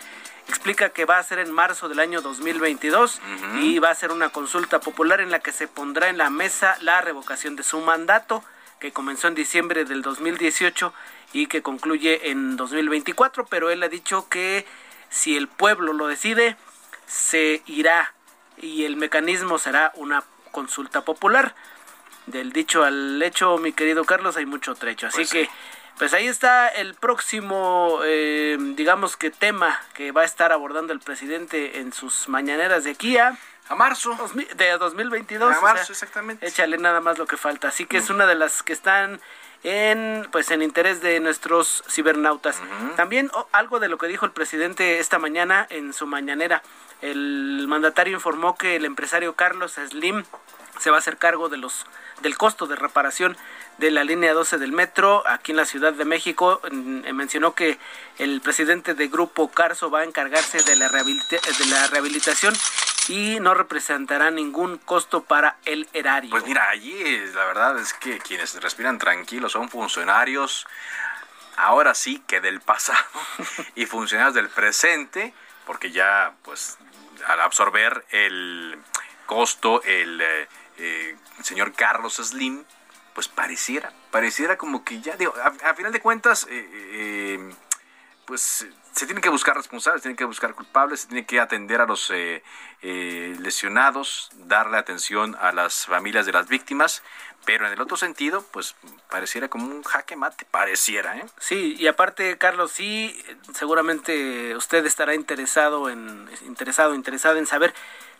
[0.47, 3.19] explica que va a ser en marzo del año 2022
[3.59, 6.77] y va a ser una consulta popular en la que se pondrá en la mesa
[6.79, 8.41] la revocación de su mandato
[8.79, 10.93] que comenzó en diciembre del 2018
[11.33, 14.65] y que concluye en 2024, pero él ha dicho que
[15.09, 16.55] si el pueblo lo decide,
[17.11, 18.13] se irá
[18.57, 21.55] y el mecanismo será una consulta popular.
[22.25, 25.07] Del dicho al hecho, mi querido Carlos, hay mucho trecho.
[25.07, 25.49] Así pues que
[25.97, 30.99] pues ahí está el próximo, eh, digamos que tema que va a estar abordando el
[30.99, 33.37] presidente en sus mañaneras de aquí a...
[33.67, 34.17] A marzo.
[34.55, 35.55] De 2022.
[35.55, 36.45] A marzo, exactamente.
[36.45, 37.69] Échale nada más lo que falta.
[37.69, 39.21] Así que es una de las que están
[39.63, 42.59] en pues en interés de nuestros cibernautas.
[42.95, 46.63] También algo de lo que dijo el presidente esta mañana en su mañanera.
[47.01, 50.23] El mandatario informó que el empresario Carlos Slim
[50.79, 51.85] se va a hacer cargo de los
[52.21, 53.35] del costo de reparación
[53.77, 56.61] de la línea 12 del metro aquí en la Ciudad de México.
[56.71, 57.79] Mm, mencionó que
[58.19, 62.53] el presidente de Grupo Carso va a encargarse de la, de la rehabilitación
[63.07, 66.29] y no representará ningún costo para el erario.
[66.29, 66.93] Pues mira, allí
[67.33, 70.67] la verdad es que quienes respiran tranquilos son funcionarios,
[71.57, 73.03] ahora sí que del pasado,
[73.75, 75.33] y funcionarios del presente,
[75.65, 76.77] porque ya pues
[77.27, 78.77] al absorber el
[79.25, 80.21] costo, el...
[80.21, 82.63] Eh, eh, señor Carlos Slim,
[83.13, 87.53] pues pareciera, pareciera como que ya, digo, a, final de cuentas, eh,
[88.25, 91.81] pues se tienen que buscar responsables, se tienen que buscar culpables, se tiene que atender
[91.81, 92.11] a los
[92.81, 97.01] lesionados, darle atención a las familias de las víctimas,
[97.45, 98.75] pero en el otro sentido, pues
[99.09, 101.25] pareciera como un jaque mate, pareciera, ¿eh?
[101.39, 103.19] Sí, y aparte, Carlos, sí,
[103.53, 107.73] seguramente usted estará interesado en, interesado, interesado en saber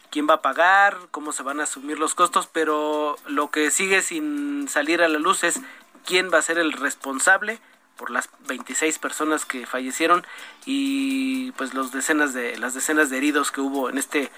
[0.10, 4.02] quién va a pagar, cómo se van a asumir los costos, pero lo que sigue
[4.02, 5.62] sin salir a la luz es
[6.06, 7.60] quién va a ser el responsable
[8.02, 10.26] por las 26 personas que fallecieron
[10.66, 14.32] y pues los decenas de las decenas de heridos que hubo en este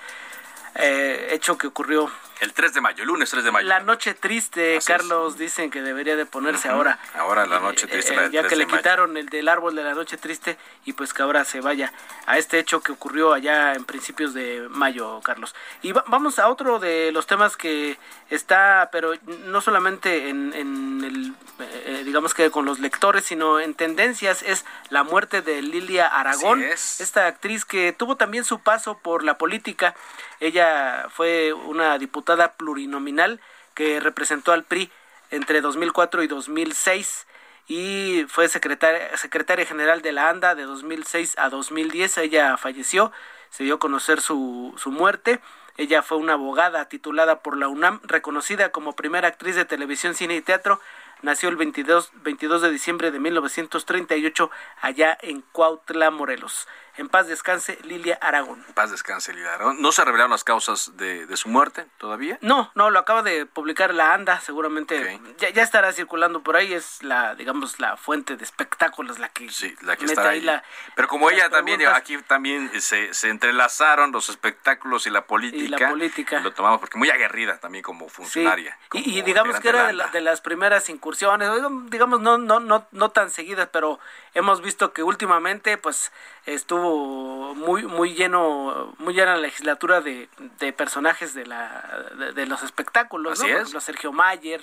[0.76, 3.68] eh, hecho que ocurrió el 3 de mayo, el lunes 3 de mayo.
[3.68, 7.00] La noche triste, Carlos, dicen que debería de ponerse ahora.
[7.16, 8.14] Ahora la noche triste.
[8.14, 11.22] Eh, ya que le quitaron el del árbol de la noche triste y pues que
[11.22, 11.94] ahora se vaya
[12.26, 15.56] a este hecho que ocurrió allá en principios de mayo, Carlos.
[15.82, 17.98] Y vamos a otro de los temas que
[18.30, 19.14] está, pero
[19.46, 25.04] no solamente en, el, eh, digamos que con los lectores, sino en tendencias, es la
[25.04, 29.96] muerte de Lilia Aragón, esta actriz que tuvo también su paso por la política.
[30.40, 33.40] Ella fue una diputada plurinominal
[33.74, 34.92] que representó al PRI
[35.32, 37.28] entre 2004 y 2006
[37.68, 42.18] y fue secretaria, secretaria general de la ANDA de 2006 a 2010.
[42.20, 43.12] Ella falleció,
[43.50, 45.40] se dio a conocer su, su muerte.
[45.78, 50.36] Ella fue una abogada titulada por la UNAM, reconocida como primera actriz de televisión, cine
[50.36, 50.80] y teatro.
[51.24, 56.68] Nació el 22, 22 de diciembre de 1938 allá en Cuautla, Morelos.
[56.96, 58.64] En paz descanse Lilia Aragón.
[58.68, 59.82] En paz descanse Lilia Aragón.
[59.82, 62.38] ¿No se revelaron las causas de, de, su muerte todavía?
[62.42, 66.72] No, no, lo acaba de publicar la ANDA, seguramente ya, ya, estará circulando por ahí,
[66.72, 70.42] es la, digamos, la fuente de espectáculos la que, sí, la que está ahí.
[70.42, 70.64] La,
[70.96, 75.64] Pero como ella también, aquí también se, se, entrelazaron los espectáculos y la política.
[75.64, 76.40] Y la política.
[76.42, 78.78] Lo tomamos porque muy aguerrida también como funcionaria.
[78.82, 78.88] Sí.
[78.90, 81.50] Como y, y, digamos que era de, la, de, las primeras incursiones,
[81.90, 84.00] digamos, no, no, no, no tan seguidas, pero
[84.36, 86.12] hemos visto que últimamente, pues,
[86.46, 92.64] estuvo muy muy lleno muy llena la legislatura de, de personajes de la de, los
[92.64, 93.60] espectáculos Así ¿no?
[93.60, 93.84] es.
[93.84, 94.62] Sergio Mayer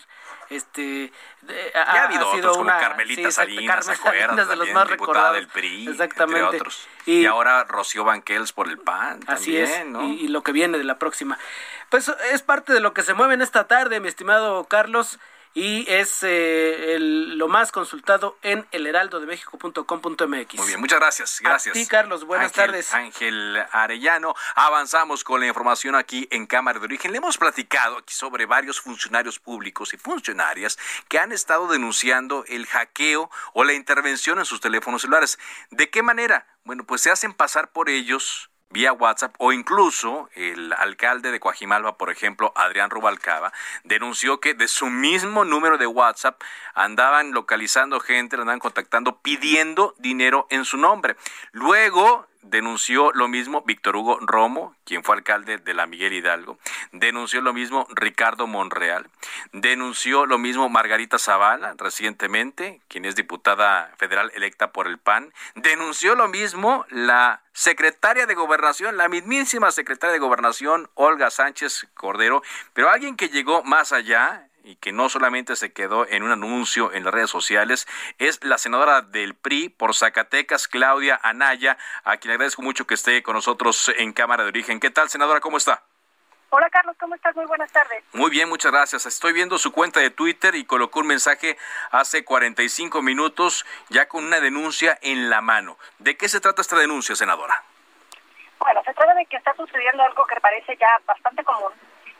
[0.48, 4.48] este de, ha, ha, habido ha sido otros una, como Carmelita sí, Salinas, Carmen Salinas
[4.48, 6.88] de los más recordados del PRI exactamente entre otros.
[7.06, 10.04] Y, y, ahora Rocío Banquels por el PAN así también, es ¿no?
[10.04, 11.38] y, y lo que viene de la próxima
[11.88, 15.18] pues es parte de lo que se mueve en esta tarde mi estimado Carlos
[15.52, 20.54] y es eh, el, lo más consultado en elheraldodemexico.com.mx.
[20.54, 21.40] Muy bien, muchas gracias.
[21.40, 21.76] Gracias.
[21.76, 22.24] A ti, Carlos.
[22.24, 22.94] Buenas Ángel, tardes.
[22.94, 24.34] Ángel Arellano.
[24.54, 27.10] Avanzamos con la información aquí en Cámara de Origen.
[27.10, 32.66] Le hemos platicado aquí sobre varios funcionarios públicos y funcionarias que han estado denunciando el
[32.66, 35.38] hackeo o la intervención en sus teléfonos celulares.
[35.70, 36.46] ¿De qué manera?
[36.64, 41.98] Bueno, pues se hacen pasar por ellos vía WhatsApp o incluso el alcalde de Coajimalpa,
[41.98, 43.52] por ejemplo, Adrián Rubalcaba,
[43.84, 46.40] denunció que de su mismo número de WhatsApp
[46.74, 51.16] andaban localizando gente, lo andaban contactando pidiendo dinero en su nombre.
[51.52, 56.58] Luego denunció lo mismo Víctor Hugo Romo, quien fue alcalde de la Miguel Hidalgo,
[56.92, 59.08] denunció lo mismo Ricardo Monreal,
[59.52, 66.14] denunció lo mismo Margarita Zavala recientemente, quien es diputada federal electa por el PAN, denunció
[66.14, 72.90] lo mismo la secretaria de gobernación, la mismísima secretaria de gobernación, Olga Sánchez Cordero, pero
[72.90, 77.04] alguien que llegó más allá, y que no solamente se quedó en un anuncio en
[77.04, 77.86] las redes sociales,
[78.18, 82.94] es la senadora del PRI por Zacatecas, Claudia Anaya, a quien le agradezco mucho que
[82.94, 84.80] esté con nosotros en Cámara de Origen.
[84.80, 85.40] ¿Qué tal, senadora?
[85.40, 85.82] ¿Cómo está?
[86.52, 87.36] Hola Carlos, ¿cómo estás?
[87.36, 88.02] Muy buenas tardes.
[88.12, 89.06] Muy bien, muchas gracias.
[89.06, 91.56] Estoy viendo su cuenta de Twitter y colocó un mensaje
[91.92, 95.78] hace 45 minutos ya con una denuncia en la mano.
[95.98, 97.62] ¿De qué se trata esta denuncia, senadora?
[98.58, 101.72] Bueno, se trata de que está sucediendo algo que parece ya bastante común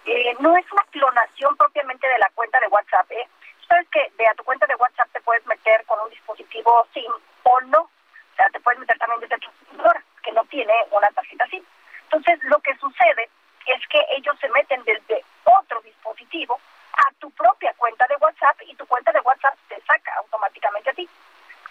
[0.07, 3.11] eh, no es una clonación propiamente de la cuenta de WhatsApp.
[3.12, 3.29] ¿eh?
[3.68, 7.12] Sabes que de a tu cuenta de WhatsApp te puedes meter con un dispositivo SIM
[7.44, 7.81] o no.
[7.83, 11.64] O sea, te puedes meter también desde tu computadora, que no tiene una tarjeta SIM.
[12.05, 13.29] Entonces, lo que sucede
[13.66, 16.59] es que ellos se meten desde otro dispositivo
[16.94, 20.94] a tu propia cuenta de WhatsApp y tu cuenta de WhatsApp te saca automáticamente a
[20.94, 21.09] ti.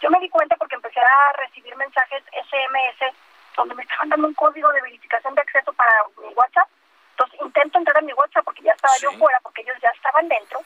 [0.02, 3.14] Yo me di cuenta porque empecé a recibir mensajes SMS
[3.58, 6.70] donde me estaban dando un código de verificación de acceso para mi WhatsApp
[7.20, 9.04] entonces intento entrar a mi WhatsApp porque ya estaba sí.
[9.04, 10.62] yo fuera, porque ellos ya estaban dentro.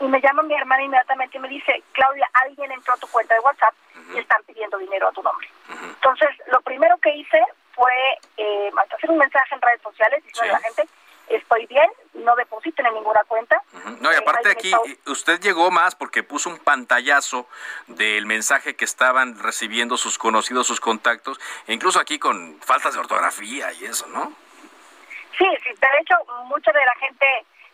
[0.00, 3.34] Y me llama mi hermana inmediatamente y me dice, Claudia, alguien entró a tu cuenta
[3.34, 4.16] de WhatsApp uh -huh.
[4.16, 5.48] y están pidiendo dinero a tu nombre.
[5.68, 5.94] Uh -huh.
[5.94, 7.40] Entonces, lo primero que hice
[7.72, 7.92] fue
[8.36, 10.48] eh, hacer un mensaje en redes sociales diciendo sí.
[10.50, 10.88] a la gente,
[11.28, 13.62] estoy bien, no depositen en ninguna cuenta.
[13.72, 13.98] Uh -huh.
[14.00, 14.80] No, y aparte aquí, está...
[15.40, 17.46] llegó más porque puso un pantallazo
[17.86, 23.00] del mensaje que estaban recibiendo sus conocidos, sus contactos, e incluso aquí con faltas de
[23.00, 24.32] ortografía y eso, ¿no?
[25.38, 27.26] Sí, sí, de hecho, mucha de la gente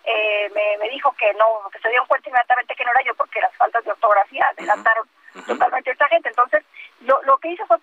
[0.04, 3.14] eh, me, me, dijo que no, que se dieron cuenta inmediatamente que no era yo
[3.14, 5.46] porque las faltas de ortografía adelantaron uh -huh.
[5.46, 6.28] totalmente a esta gente.
[6.28, 6.64] Entonces,
[7.00, 7.78] lo, lo que hice fue,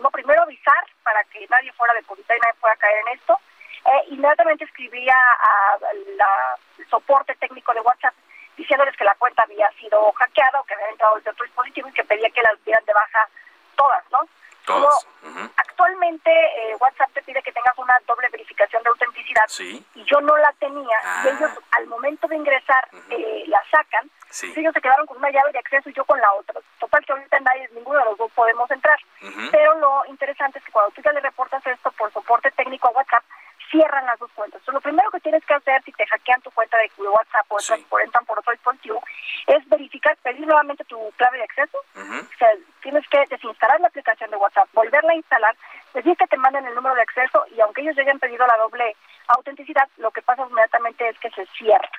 [0.00, 3.38] no, primero avisar para que nadie fuera depositar y nadie fuera a caer en esto.
[3.84, 5.78] Eh, inmediatamente escribí a, a
[6.16, 8.14] la, el soporte técnico de WhatsApp
[8.56, 11.92] diciéndoles que la cuenta había sido hackeada o que había entrado desde otro dispositivo y
[11.92, 13.28] que pedía que las dieran de baja
[13.76, 14.18] todas, ¿no?
[14.66, 15.06] Todas.
[15.22, 15.50] Uh -huh.
[15.56, 19.82] Actualmente eh, WhatsApp te pide que tengas una doble verificación de autenticidad sí.
[19.94, 21.22] y yo no la tenía ah.
[21.24, 23.12] y ellos al momento de ingresar uh -huh.
[23.12, 24.52] eh, la sacan, sí.
[24.56, 26.60] ellos se quedaron con una llave de acceso y yo con la otra.
[26.80, 28.98] Total que ahorita nadie, ninguno de los dos podemos entrar.
[29.20, 29.50] Uh -huh.
[29.50, 32.92] Pero lo interesante es que cuando tú ya le reportas esto por soporte técnico a
[32.92, 33.24] WhatsApp,
[33.70, 34.60] cierran las dos cuentas.
[34.60, 37.58] Entonces, lo primero que tienes que hacer si te hackean tu cuenta de WhatsApp o
[37.58, 37.86] sí.
[37.90, 39.02] por entran por otro dispositivo
[39.46, 41.78] es verificar, pedir nuevamente tu clave de acceso.
[41.96, 42.22] Uh -huh.
[42.34, 45.54] O sea, tienes que desinstalar la aplicación de WhatsApp, volverla a instalar,
[45.94, 48.56] decir que te manden el número de acceso y aunque ellos ya hayan pedido la
[48.56, 48.96] doble
[49.36, 51.90] autenticidad, lo que pasa inmediatamente es que se cierra.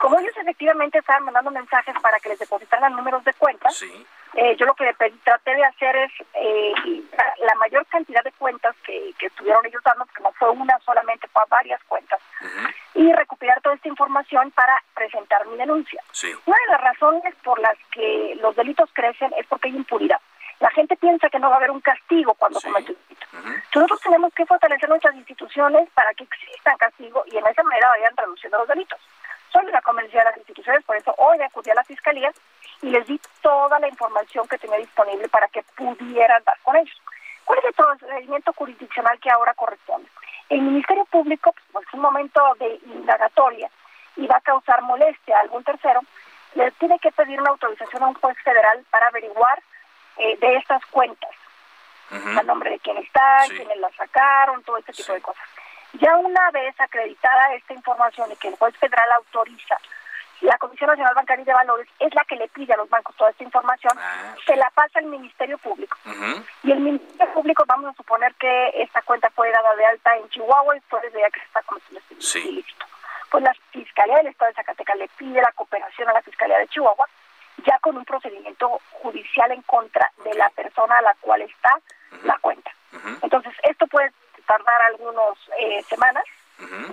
[0.00, 4.06] Como ellos efectivamente estaban mandando mensajes para que les depositaran números de cuenta, sí.
[4.32, 6.72] eh, yo lo que traté de hacer es eh,
[7.44, 11.28] la mayor cantidad de cuentas que, que estuvieron ellos dando, porque no fue una solamente,
[11.28, 12.18] fue varias cuentas,
[12.94, 16.02] y recuperar toda esta información para presentar mi denuncia.
[16.46, 20.20] Una de las razones por las que los delitos crecen es porque hay impunidad.
[20.60, 23.26] La gente piensa que no va a haber un castigo cuando comete un delito.
[23.74, 28.16] Nosotros tenemos que fortalecer nuestras instituciones para que existan castigos y en esa manera vayan
[28.16, 28.98] reduciendo los delitos.
[29.52, 32.32] Soy una convencida de las instituciones, por eso hoy acudí a la Fiscalía
[32.82, 36.96] y les di toda la información que tenía disponible para que pudieran dar con ellos.
[37.44, 40.08] ¿Cuál es el procedimiento jurisdiccional que ahora corresponde?
[40.50, 43.68] El Ministerio Público, pues es un momento de indagatoria
[44.16, 46.00] y va a causar molestia a algún tercero,
[46.54, 49.60] le tiene que pedir una autorización a un juez federal para averiguar
[50.16, 51.30] eh, de estas cuentas,
[52.10, 55.44] a nombre de quién está, quiénes la sacaron, todo este tipo de cosas.
[55.94, 59.76] Ya una vez acreditada esta información y que el juez federal autoriza
[60.40, 63.30] la Comisión Nacional Bancaria de Valores es la que le pide a los bancos toda
[63.30, 65.96] esta información, ah, se la pasa al Ministerio Público.
[66.62, 70.28] Y el Ministerio Público, vamos a suponer que esta cuenta fue dada de alta en
[70.30, 72.48] Chihuahua y desde ya que se está cometiendo este sí.
[72.48, 72.86] ilícito.
[73.30, 76.68] Pues la Fiscalía del Estado de Zacatecas le pide la cooperación a la Fiscalía de
[76.68, 77.06] Chihuahua,
[77.64, 81.78] ya con un procedimiento judicial en contra de la persona a la cual está
[82.24, 82.70] la cuenta.
[83.22, 84.10] Entonces, esto puede
[84.50, 86.24] tardar algunas eh, semanas,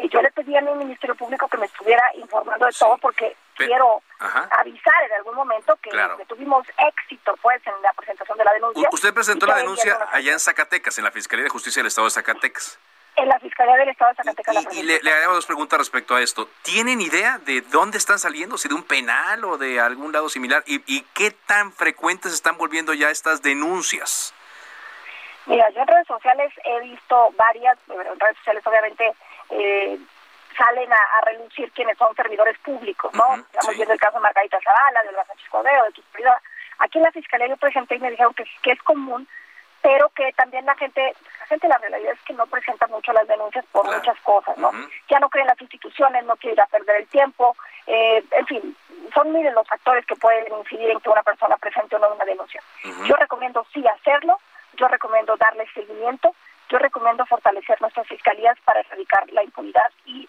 [0.01, 3.35] y yo le pedí a mi Ministerio Público que me estuviera informando de todo porque
[3.55, 5.89] quiero avisar en algún momento que,
[6.25, 8.87] tuvimos éxito pues en la presentación de la denuncia.
[8.91, 12.11] usted presentó la denuncia allá en Zacatecas, en la Fiscalía de Justicia del Estado de
[12.11, 12.79] Zacatecas.
[13.17, 14.73] En la Fiscalía del Estado de Zacatecas.
[14.73, 16.47] Y, le, le dos preguntas respecto a esto.
[16.61, 18.57] ¿Tienen idea de dónde están saliendo?
[18.57, 20.63] ¿Si de un penal o de algún lado similar?
[20.65, 24.33] ¿Y, y qué tan frecuentes están volviendo ya estas denuncias?
[25.47, 29.13] Mira, yo en redes sociales he visto varias, en redes sociales obviamente
[29.49, 29.97] eh,
[30.57, 33.35] salen a, relucir quienes son servidores públicos, ¿no?
[33.35, 36.05] Estamos viendo el caso de Margarita Zavala, de Olga Sánchez Cordero, de tus
[36.79, 39.27] Aquí en la Fiscalía yo presenté y me dijeron que, que es común,
[39.81, 43.27] pero que también la gente, la gente la realidad es que no presenta mucho las
[43.27, 44.71] denuncias por muchas cosas, ¿no?
[45.09, 48.45] Ya no creen en las instituciones, no quiere ir a perder el tiempo, eh, en
[48.47, 48.77] fin,
[49.13, 52.25] son miles los factores que pueden incidir en que una persona presente o no una
[52.25, 52.61] denuncia.
[53.05, 54.39] Yo recomiendo sí hacerlo,
[54.78, 56.34] yo recomiendo darle seguimiento,
[56.69, 60.28] yo recomiendo fortalecer nuestras fiscalías para erradicar la impunidad y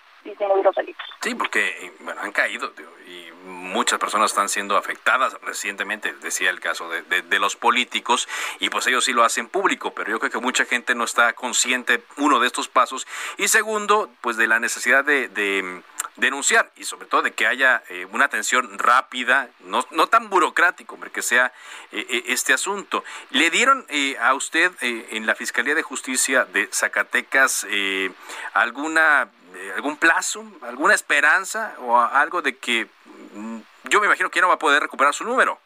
[1.20, 2.72] Sí, porque bueno, han caído
[3.06, 8.86] y muchas personas están siendo afectadas recientemente, decía el caso de, los políticos, y pues
[8.88, 12.40] ellos sí lo hacen público, pero yo creo que mucha gente no está consciente, uno,
[12.40, 13.06] de estos pasos,
[13.36, 15.82] y segundo, pues de la necesidad de, de
[16.18, 20.94] denunciar y sobre todo de que haya eh, una atención rápida, no, no tan burocrático,
[20.94, 21.52] hombre, que sea
[21.92, 23.04] eh, eh, este asunto.
[23.30, 23.86] ¿Le dieron
[24.20, 27.66] a usted en la Fiscalía de Justicia de Zacatecas
[28.52, 29.30] alguna
[29.74, 32.86] algún plazo, alguna esperanza o algo de que
[33.34, 35.58] mm, yo me imagino que ya no va a poder recuperar su número?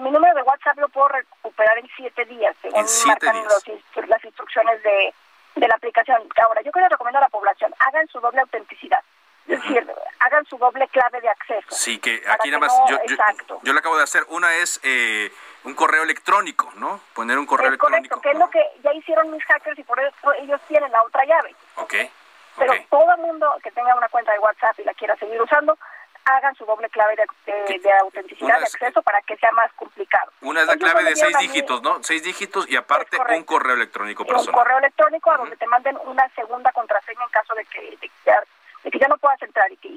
[0.00, 3.36] mi número de WhatsApp lo puedo recuperar en siete días, según marcan
[4.08, 5.14] las instrucciones de
[5.56, 6.22] de la aplicación.
[6.42, 9.00] Ahora, yo quiero recomendar a la población, hagan su doble autenticidad.
[9.46, 9.84] Es decir,
[10.20, 11.66] hagan su doble clave de acceso.
[11.70, 12.98] Sí, que aquí nada más, yo,
[13.62, 14.24] yo, lo acabo de hacer.
[14.28, 15.32] Una es eh,
[15.64, 17.00] un correo electrónico, ¿no?
[17.14, 18.16] Poner un correo electrónico.
[18.16, 21.02] Correcto, que es lo que ya hicieron mis hackers y por eso ellos tienen la
[21.02, 21.54] otra llave.
[21.76, 21.94] Ok.
[22.58, 25.78] Pero todo el mundo que tenga una cuenta de WhatsApp y la quiera seguir usando,
[26.24, 30.30] hagan su doble clave de, autenticidad de acceso para que sea más complicado.
[30.42, 32.02] Una es la clave de seis dígitos, ¿no?
[32.02, 34.48] Seis dígitos y aparte un correo electrónico personal.
[34.48, 38.10] Un correo electrónico a donde te manden una segunda contraseña en caso de que, de,
[38.82, 39.90] que ya no puedas entrar y que,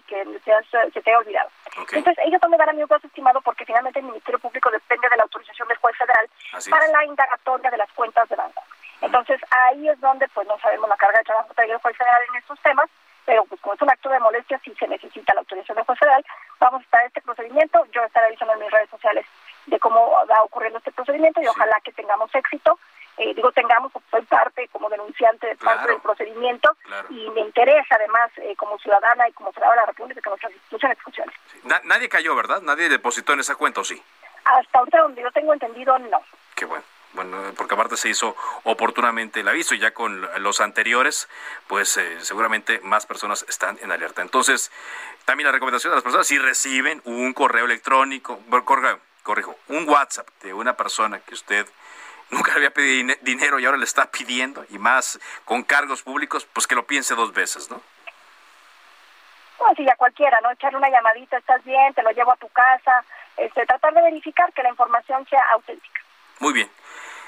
[0.44, 1.50] se, te haya olvidado.
[1.94, 5.18] Entonces, ellos no me mí un plazo estimado porque finalmente el Ministerio Público depende de
[5.18, 6.30] la autorización del juez federal
[6.70, 8.64] para la indagatoria de las cuentas de banco.
[9.02, 11.98] Entonces, ahí es donde pues no sabemos la carga de trabajo que trae el juez
[11.98, 12.90] federal en estos temas
[13.26, 16.00] pero pues como es un acto de molestia, si se necesita la autorización del juez
[16.00, 16.26] federal,
[16.60, 19.26] vamos a estar este procedimiento, yo estaré avisando en mis redes sociales
[19.66, 22.78] de cómo va ocurriendo este procedimiento y ojalá que tengamos éxito.
[23.18, 26.76] Eh, digo tengamos, porque soy parte como denunciante de parte del procedimiento
[27.10, 30.54] y me interesa además eh, como ciudadana y como ciudadana de la República que nuestras
[30.54, 31.36] instituciones funcionen.
[31.84, 32.62] nadie cayó, ¿verdad?
[32.62, 34.02] Nadie depositó en esa cuenta, ¿o sí?
[34.46, 36.22] Hasta ahorita donde yo tengo entendido, no.
[36.56, 36.84] Qué bueno
[37.14, 41.30] bueno, porque aparte se hizo oportunamente el aviso y ya con los anteriores,
[41.68, 44.22] pues eh, seguramente más personas están en alerta.
[44.22, 44.72] Entonces,
[45.26, 50.28] también la recomendación de las personas, si reciben un correo electrónico, correo, corrijo, un WhatsApp
[50.42, 51.68] de una persona que usted
[52.34, 56.46] nunca le había pedido dinero y ahora le está pidiendo, y más con cargos públicos,
[56.52, 57.82] pues que lo piense dos veces, ¿no?
[59.58, 60.52] Pues sí, a cualquiera, ¿no?
[60.52, 63.06] Echarle una llamadita, estás bien, te lo llevo a tu casa,
[63.38, 66.02] este, tratar de verificar que la información sea auténtica.
[66.40, 66.70] Muy bien.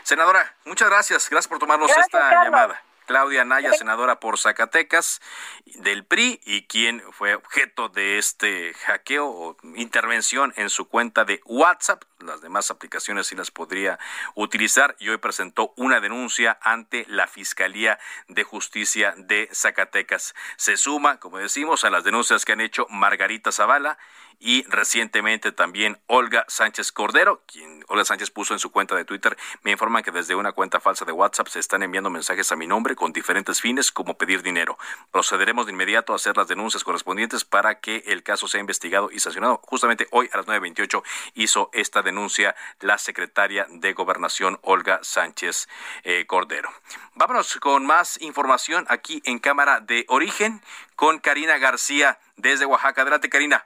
[0.03, 1.29] Senadora, muchas gracias.
[1.29, 2.81] Gracias por tomarnos esta llamada.
[3.05, 5.21] Claudia Naya, senadora por Zacatecas
[5.65, 11.41] del PRI y quien fue objeto de este hackeo o intervención en su cuenta de
[11.45, 12.03] WhatsApp.
[12.19, 13.99] las demás aplicaciones sí las podría
[14.33, 20.33] utilizar y hoy presentó una denuncia ante la Fiscalía de Justicia de Zacatecas.
[20.57, 23.97] Se suma, como decimos, a las denuncias que han hecho Margarita Zavala
[24.39, 29.37] y recientemente también Olga Sánchez Cordero, quien Olga Sánchez puso en su cuenta de Twitter,
[29.63, 32.67] me informan que desde una cuenta falsa de WhatsApp se están enviando mensajes a mi
[32.67, 34.77] nombre con diferentes fines como pedir dinero.
[35.11, 39.19] Procederemos de inmediato a hacer las denuncias correspondientes para que el caso sea investigado y
[39.19, 39.59] sancionado.
[39.63, 41.03] Justamente hoy a las 9.28
[41.35, 45.67] hizo esta denuncia la secretaria de Gobernación Olga Sánchez
[46.03, 46.69] eh, Cordero.
[47.15, 50.61] Vámonos con más información aquí en Cámara de Origen
[50.95, 53.01] con Karina García desde Oaxaca.
[53.01, 53.65] Adelante, Karina.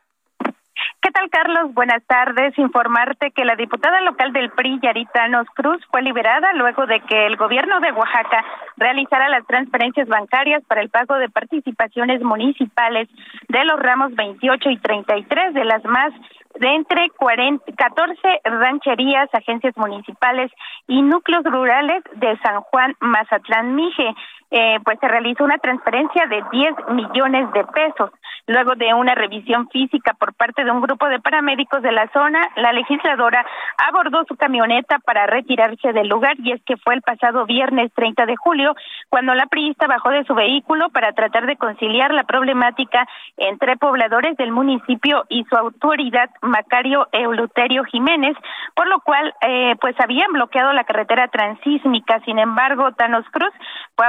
[1.09, 1.73] ¿Qué tal, Carlos?
[1.73, 2.55] Buenas tardes.
[2.59, 7.35] Informarte que la diputada local del PRI, Yarita Cruz, fue liberada luego de que el
[7.35, 8.45] gobierno de Oaxaca
[8.77, 13.09] realizara las transferencias bancarias para el pago de participaciones municipales
[13.47, 16.13] de los ramos 28 y 33 de las más
[16.59, 20.51] de entre 40, 14 rancherías, agencias municipales
[20.87, 24.13] y núcleos rurales de San Juan, Mazatlán, Mije.
[24.51, 28.09] Eh, pues se realizó una transferencia de 10 millones de pesos.
[28.47, 32.49] Luego de una revisión física por parte de un grupo de paramédicos de la zona,
[32.55, 33.45] la legisladora
[33.77, 38.25] abordó su camioneta para retirarse del lugar y es que fue el pasado viernes 30
[38.25, 38.75] de julio
[39.09, 44.35] cuando la priista bajó de su vehículo para tratar de conciliar la problemática entre pobladores
[44.37, 48.35] del municipio y su autoridad Macario Euluterio Jiménez,
[48.75, 52.19] por lo cual eh, pues habían bloqueado la carretera transísmica.
[52.25, 53.53] Sin embargo, Thanos Cruz
[53.95, 54.07] fue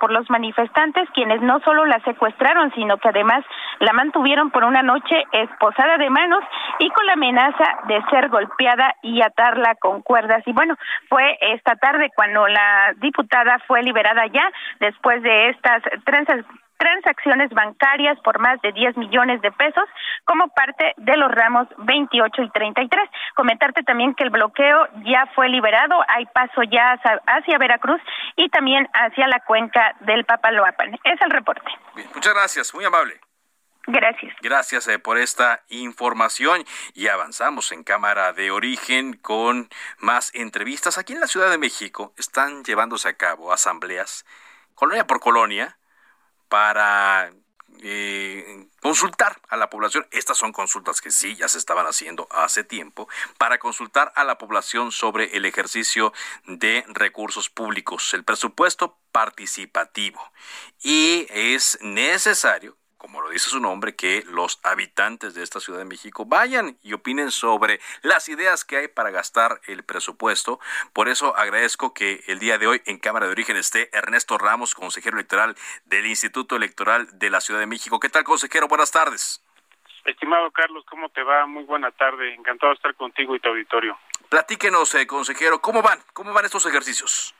[0.00, 3.44] por los manifestantes quienes no solo la secuestraron, sino que además
[3.80, 6.42] la mantuvieron por una noche esposada de manos
[6.78, 10.42] y con la amenaza de ser golpeada y atarla con cuerdas.
[10.46, 10.74] Y bueno,
[11.08, 14.50] fue esta tarde cuando la diputada fue liberada ya
[14.80, 15.82] después de estas
[16.78, 19.84] transacciones bancarias por más de 10 millones de pesos
[20.24, 23.10] como parte de los ramos 28 y 33.
[23.34, 28.00] Comentarte también que el bloqueo ya fue liberado, hay paso ya hacia Veracruz
[28.36, 30.94] y también hacia la cuenca del Papaloapan.
[31.04, 31.70] Es el reporte.
[32.14, 33.20] muchas gracias, muy amable.
[33.90, 34.34] Gracias.
[34.42, 36.62] Gracias eh, por esta información
[36.92, 40.98] y avanzamos en Cámara de Origen con más entrevistas.
[40.98, 44.26] Aquí en la Ciudad de México están llevándose a cabo asambleas,
[44.74, 45.77] colonia por colonia,
[46.48, 47.30] para
[47.82, 50.06] eh, consultar a la población.
[50.10, 54.38] Estas son consultas que sí ya se estaban haciendo hace tiempo para consultar a la
[54.38, 56.12] población sobre el ejercicio
[56.46, 60.20] de recursos públicos, el presupuesto participativo.
[60.82, 65.84] Y es necesario como lo dice su nombre, que los habitantes de esta Ciudad de
[65.84, 70.60] México vayan y opinen sobre las ideas que hay para gastar el presupuesto.
[70.92, 74.74] Por eso agradezco que el día de hoy en Cámara de Origen esté Ernesto Ramos,
[74.74, 78.00] consejero electoral del Instituto Electoral de la Ciudad de México.
[78.00, 78.68] ¿Qué tal, consejero?
[78.68, 79.42] Buenas tardes.
[80.04, 81.46] Estimado Carlos, ¿cómo te va?
[81.46, 82.34] Muy buena tarde.
[82.34, 83.96] Encantado de estar contigo y tu auditorio.
[84.28, 86.00] Platíquenos, eh, consejero, ¿cómo van?
[86.12, 87.34] ¿Cómo van estos ejercicios?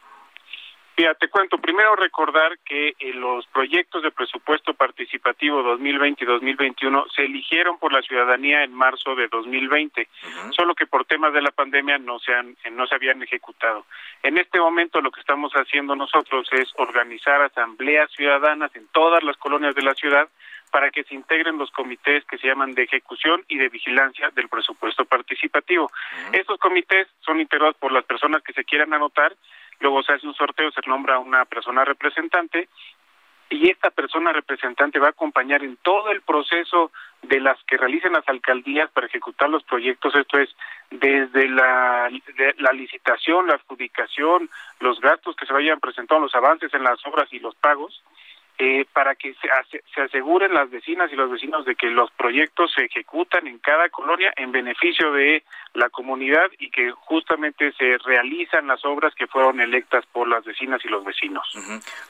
[0.98, 7.06] Mira, te cuento, primero recordar que eh, los proyectos de presupuesto participativo 2020 y 2021
[7.14, 10.08] se eligieron por la ciudadanía en marzo de 2020,
[10.50, 13.86] solo que por temas de la pandemia no se, han, no se habían ejecutado.
[14.24, 19.36] En este momento lo que estamos haciendo nosotros es organizar asambleas ciudadanas en todas las
[19.36, 20.28] colonias de la ciudad
[20.72, 24.48] para que se integren los comités que se llaman de ejecución y de vigilancia del
[24.48, 25.90] presupuesto participativo.
[26.32, 29.34] Estos comités son integrados por las personas que se quieran anotar
[29.80, 32.68] luego se hace un sorteo, se nombra una persona representante
[33.50, 36.90] y esta persona representante va a acompañar en todo el proceso
[37.22, 40.54] de las que realicen las alcaldías para ejecutar los proyectos, esto es
[40.90, 42.10] desde la,
[42.58, 44.50] la licitación, la adjudicación,
[44.80, 48.02] los gastos que se vayan presentando, los avances en las obras y los pagos,
[48.60, 49.48] eh, para que se,
[49.94, 53.88] se, aseguren las vecinas y los vecinos de que los proyectos se ejecutan en cada
[53.88, 55.44] colonia en beneficio de
[55.74, 60.84] la comunidad y que justamente se realizan las obras que fueron electas por las vecinas
[60.84, 61.46] y los vecinos.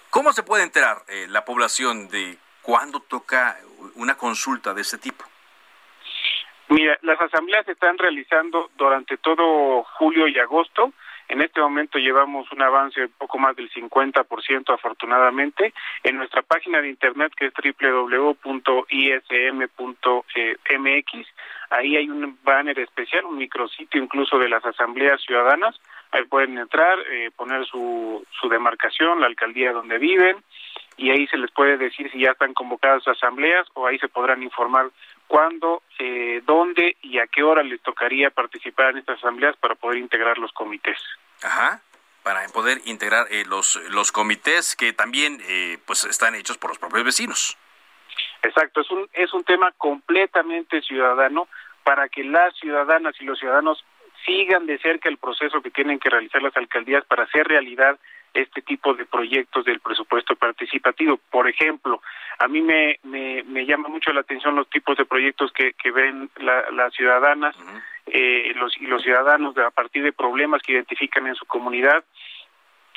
[0.09, 3.59] ¿Cómo se puede enterar eh, la población de cuándo toca
[3.96, 5.26] una consulta de este tipo?
[6.70, 10.92] Mira, las asambleas se están realizando durante todo julio y agosto
[11.29, 15.74] en este momento llevamos un avance de poco más del 50% afortunadamente.
[16.03, 18.49] En nuestra página de internet que es www.ism.mx,
[21.70, 25.79] ahí hay un banner especial, un micrositio incluso de las asambleas ciudadanas.
[26.12, 30.39] Ahí pueden entrar, eh, poner su, su demarcación, la alcaldía donde viven,
[30.97, 34.43] y ahí se les puede decir si ya están convocadas asambleas o ahí se podrán
[34.43, 34.91] informar
[35.29, 39.99] cuándo, eh, dónde y a qué hora les tocaría participar en estas asambleas para poder
[39.99, 40.99] integrar los comités.
[41.43, 41.81] Ajá
[42.29, 46.79] para poder integrar eh, los los comités que también eh, pues están hechos por los
[46.79, 47.57] propios vecinos.
[48.43, 51.49] Exacto, es un es un tema completamente ciudadano
[51.85, 53.83] para que las ciudadanas y los ciudadanos
[54.26, 57.99] sigan de cerca el proceso que tienen que realizar las alcaldías para hacer realidad
[58.35, 61.18] este tipo de proyectos del presupuesto participativo.
[61.31, 62.01] Por ejemplo,
[62.39, 65.91] a mí me, me, me llama mucho la atención los tipos de proyectos que, que
[65.91, 67.57] ven las ciudadanas
[68.07, 72.05] eh, los, y los ciudadanos a partir de problemas que identifican en su comunidad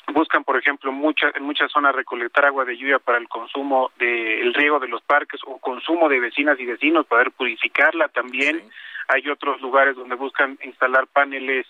[0.07, 4.53] buscan, por ejemplo, mucha, en muchas zonas recolectar agua de lluvia para el consumo del
[4.53, 8.61] riego de los parques o consumo de vecinas y vecinos, poder purificarla también.
[9.07, 11.65] Hay otros lugares donde buscan instalar paneles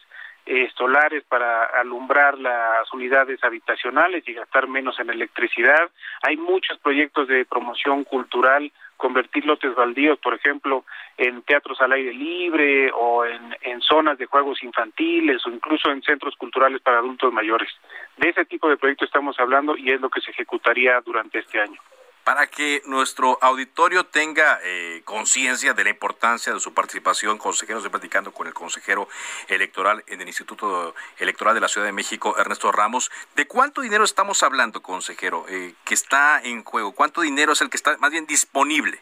[0.45, 5.89] eh, solares para alumbrar las unidades habitacionales y gastar menos en electricidad.
[6.23, 10.83] Hay muchos proyectos de promoción cultural, convertir lotes baldíos, por ejemplo,
[11.17, 16.01] en teatros al aire libre o en, en zonas de juegos infantiles o incluso en
[16.01, 17.69] centros culturales para adultos mayores.
[18.17, 21.59] De ese tipo de proyectos estamos hablando y es lo que se ejecutaría durante este
[21.59, 21.79] año
[22.23, 27.91] para que nuestro auditorio tenga eh, conciencia de la importancia de su participación, consejero, estoy
[27.91, 29.07] platicando con el consejero
[29.47, 33.11] electoral en el Instituto Electoral de la Ciudad de México, Ernesto Ramos.
[33.35, 36.93] ¿De cuánto dinero estamos hablando, consejero, eh, que está en juego?
[36.93, 38.99] ¿Cuánto dinero es el que está más bien disponible?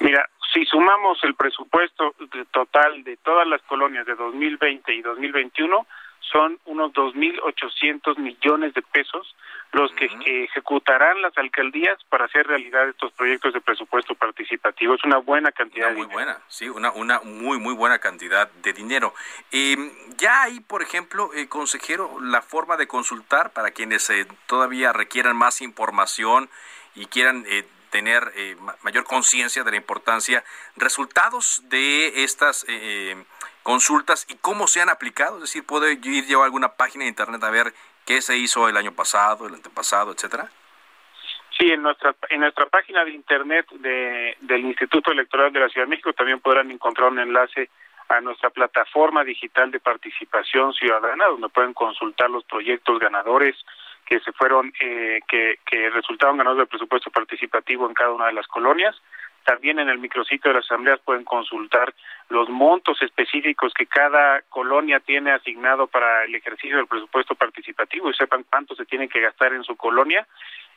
[0.00, 2.14] Mira, si sumamos el presupuesto
[2.50, 5.86] total de todas las colonias de 2020 y 2021,
[6.34, 9.36] son unos 2.800 millones de pesos
[9.70, 10.08] los que
[10.44, 14.94] ejecutarán las alcaldías para hacer realidad estos proyectos de presupuesto participativo.
[14.94, 19.14] Es una buena cantidad muy buena, sí, una, una muy, muy buena cantidad de dinero.
[19.52, 19.76] Eh,
[20.16, 25.36] ya hay, por ejemplo, eh, consejero, la forma de consultar para quienes eh, todavía requieran
[25.36, 26.50] más información
[26.96, 32.66] y quieran eh, tener eh, mayor conciencia de la importancia, resultados de estas
[33.64, 35.36] consultas y cómo se han aplicado.
[35.36, 37.74] Es decir, puedo ir a alguna página de internet a ver
[38.06, 40.48] qué se hizo el año pasado, el antepasado, etcétera.
[41.58, 45.86] Sí, en nuestra en nuestra página de internet de, del Instituto Electoral de la Ciudad
[45.86, 47.70] de México también podrán encontrar un enlace
[48.08, 53.56] a nuestra plataforma digital de participación ciudadana, donde pueden consultar los proyectos ganadores
[54.04, 58.34] que se fueron, eh, que, que resultaron ganadores del presupuesto participativo en cada una de
[58.34, 58.94] las colonias.
[59.44, 61.94] También en el micrositio de las asambleas pueden consultar
[62.28, 68.14] los montos específicos que cada colonia tiene asignado para el ejercicio del presupuesto participativo y
[68.14, 70.26] sepan cuánto se tiene que gastar en su colonia.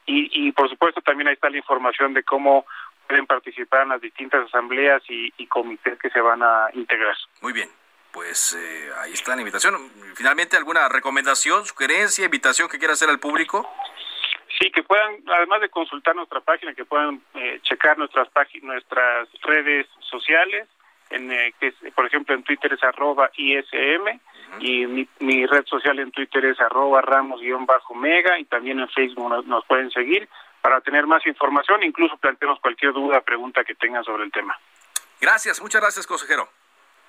[0.05, 2.65] Y, y por supuesto también ahí está la información de cómo
[3.07, 7.15] pueden participar en las distintas asambleas y, comités que se van a integrar.
[7.41, 7.69] Muy bien,
[8.11, 9.75] pues eh, ahí está la invitación.
[10.15, 13.67] Finalmente, ¿alguna recomendación, sugerencia, invitación que quiera hacer al público?
[14.59, 18.27] Sí, que puedan, además de consultar nuestra página, que puedan eh, checar nuestras
[18.61, 20.67] nuestras redes sociales,
[21.09, 24.19] en eh, que por ejemplo en Twitter es arroba ISM
[24.59, 24.85] y
[25.19, 30.27] mi, red social en Twitter es arroba ramos-mega y también en Facebook nos, pueden seguir
[30.61, 34.57] para tener más información, incluso plantearnos cualquier duda, pregunta que tengan sobre el tema.
[35.21, 36.49] Gracias, muchas gracias, consejero.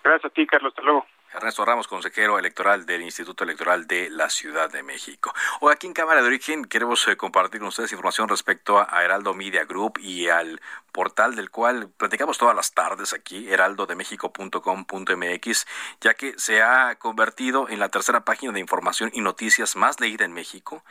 [0.05, 0.73] Gracias a ti, Carlos.
[0.73, 1.07] Hasta luego.
[1.35, 5.35] Ernesto Ramos, consejero electoral del Instituto Electoral de la Ciudad de México.
[5.61, 9.35] Hoy aquí en Cámara de Origen queremos eh, compartir con ustedes información respecto a Heraldo
[9.35, 10.59] Media Group y al
[10.91, 15.66] portal del cual platicamos todas las tardes aquí, heraldodemexico.com.mx,
[16.01, 20.24] ya que se ha convertido en la tercera página de información y noticias más leída
[20.24, 20.83] en México.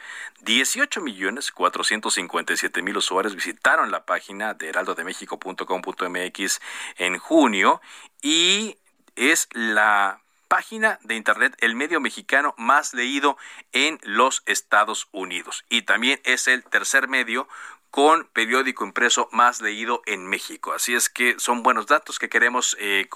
[0.42, 6.62] 18 millones 457 mil usuarios visitaron la página de heraldodemexico.com.mx
[6.98, 7.82] en junio
[8.22, 8.78] y
[9.16, 13.38] es la página de Internet, el medio mexicano más leído
[13.72, 15.66] en los Estados Unidos.
[15.70, 17.48] Y también es el tercer medio
[17.90, 20.74] con periódico impreso más leído en México.
[20.74, 23.10] Así es que son buenos datos que queremos eh,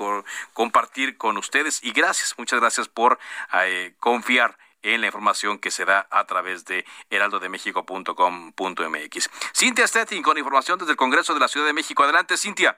[0.54, 3.20] compartir con ustedes y gracias, muchas gracias por
[3.54, 9.30] eh, confiar en la información que se da a través de heraldodemexico.com.mx.
[9.56, 12.04] Cintia Stettin con información desde el Congreso de la Ciudad de México.
[12.04, 12.78] Adelante, Cintia.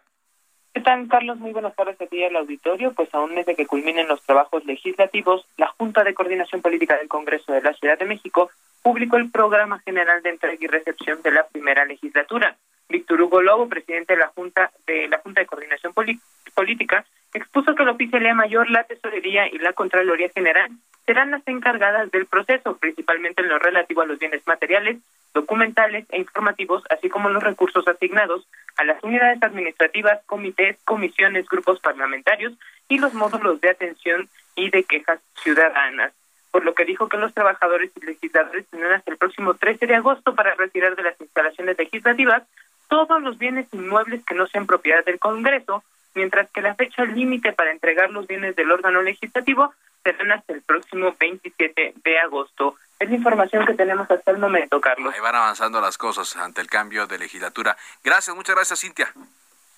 [0.74, 1.38] ¿Qué tal, Carlos?
[1.38, 2.94] Muy buenas tardes a ti al auditorio.
[2.94, 6.98] Pues a un mes de que culminen los trabajos legislativos, la Junta de Coordinación Política
[6.98, 8.50] del Congreso de la Ciudad de México
[8.82, 12.58] publicó el Programa General de Entrega y Recepción de la primera legislatura.
[12.90, 17.06] Víctor Hugo Lobo, presidente de la Junta de la Junta de Coordinación Política,
[17.36, 20.72] expuso que la Oficialía Mayor, la Tesorería y la Contraloría General
[21.06, 24.98] serán las encargadas del proceso, principalmente en lo relativo a los bienes materiales,
[25.34, 28.48] documentales e informativos, así como los recursos asignados
[28.78, 32.54] a las unidades administrativas, comités, comisiones, grupos parlamentarios
[32.88, 36.14] y los módulos de atención y de quejas ciudadanas.
[36.52, 39.96] Por lo que dijo que los trabajadores y legisladores tendrán hasta el próximo 13 de
[39.96, 42.44] agosto para retirar de las instalaciones legislativas
[42.88, 45.84] todos los bienes inmuebles que no sean propiedad del Congreso,
[46.14, 49.74] mientras que la fecha límite para entregar los bienes del órgano legislativo
[50.04, 52.76] serán hasta el próximo 27 de agosto.
[53.00, 55.14] Es la información que tenemos hasta el momento, Carlos.
[55.14, 57.76] Ahí van avanzando las cosas ante el cambio de legislatura.
[58.04, 59.14] Gracias, muchas gracias, Cintia.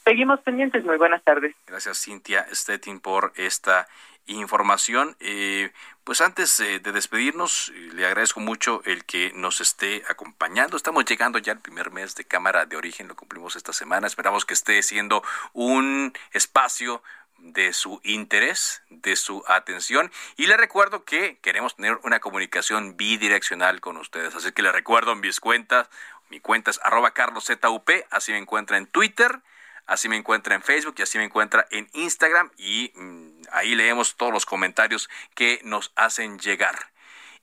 [0.03, 0.83] Seguimos pendientes.
[0.83, 1.55] Muy buenas tardes.
[1.65, 3.87] Gracias, Cintia Stettin, por esta
[4.27, 5.15] información.
[5.19, 5.71] Eh,
[6.03, 10.77] pues antes de despedirnos, le agradezco mucho el que nos esté acompañando.
[10.77, 14.05] Estamos llegando ya al primer mes de Cámara de Origen, lo cumplimos esta semana.
[14.05, 15.23] Esperamos que esté siendo
[15.53, 17.01] un espacio
[17.37, 20.11] de su interés, de su atención.
[20.35, 24.35] Y le recuerdo que queremos tener una comunicación bidireccional con ustedes.
[24.35, 25.89] Así que le recuerdo mis cuentas.
[26.29, 29.41] Mi cuenta es arroba carloszup, así me encuentra en Twitter
[29.87, 34.15] así me encuentra en Facebook y así me encuentra en Instagram y mm, ahí leemos
[34.15, 36.91] todos los comentarios que nos hacen llegar.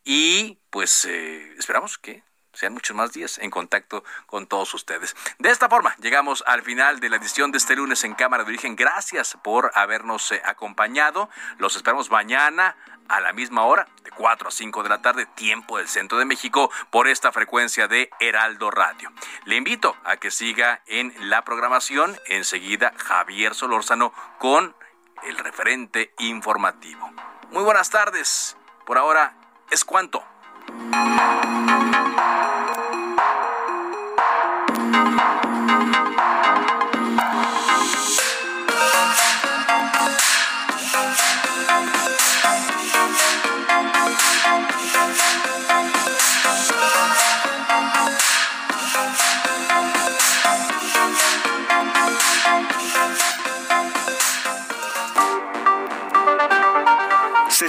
[0.05, 2.23] Y pues eh, esperamos que
[2.53, 5.17] sean muchos más días en contacto con todos ustedes.
[5.39, 8.51] De esta forma, llegamos al final de la edición de este lunes en Cámara de
[8.51, 8.77] Origen.
[8.77, 11.29] Gracias por habernos eh, acompañado.
[11.59, 12.77] Los esperamos mañana
[13.09, 16.25] a la misma hora, de 4 a 5 de la tarde, tiempo del centro de
[16.25, 19.13] México, por esta frecuencia de Heraldo Radio.
[19.45, 22.19] Le invito a que siga en la programación.
[22.27, 24.75] Enseguida, Javier Solórzano con
[25.25, 27.11] el referente informativo.
[27.51, 28.57] Muy buenas tardes.
[28.87, 29.35] Por ahora
[29.71, 30.25] es cuanto.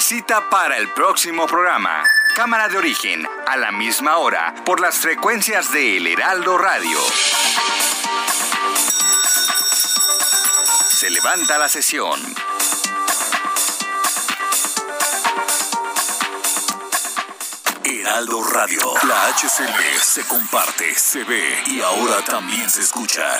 [0.04, 2.04] Cita para el próximo programa.
[2.36, 7.00] Cámara de origen, a la misma hora, por las frecuencias de El Heraldo Radio.
[10.90, 12.20] Se levanta la sesión.
[17.86, 23.40] Heraldo Radio, la HCL se comparte, se ve y ahora también se escucha.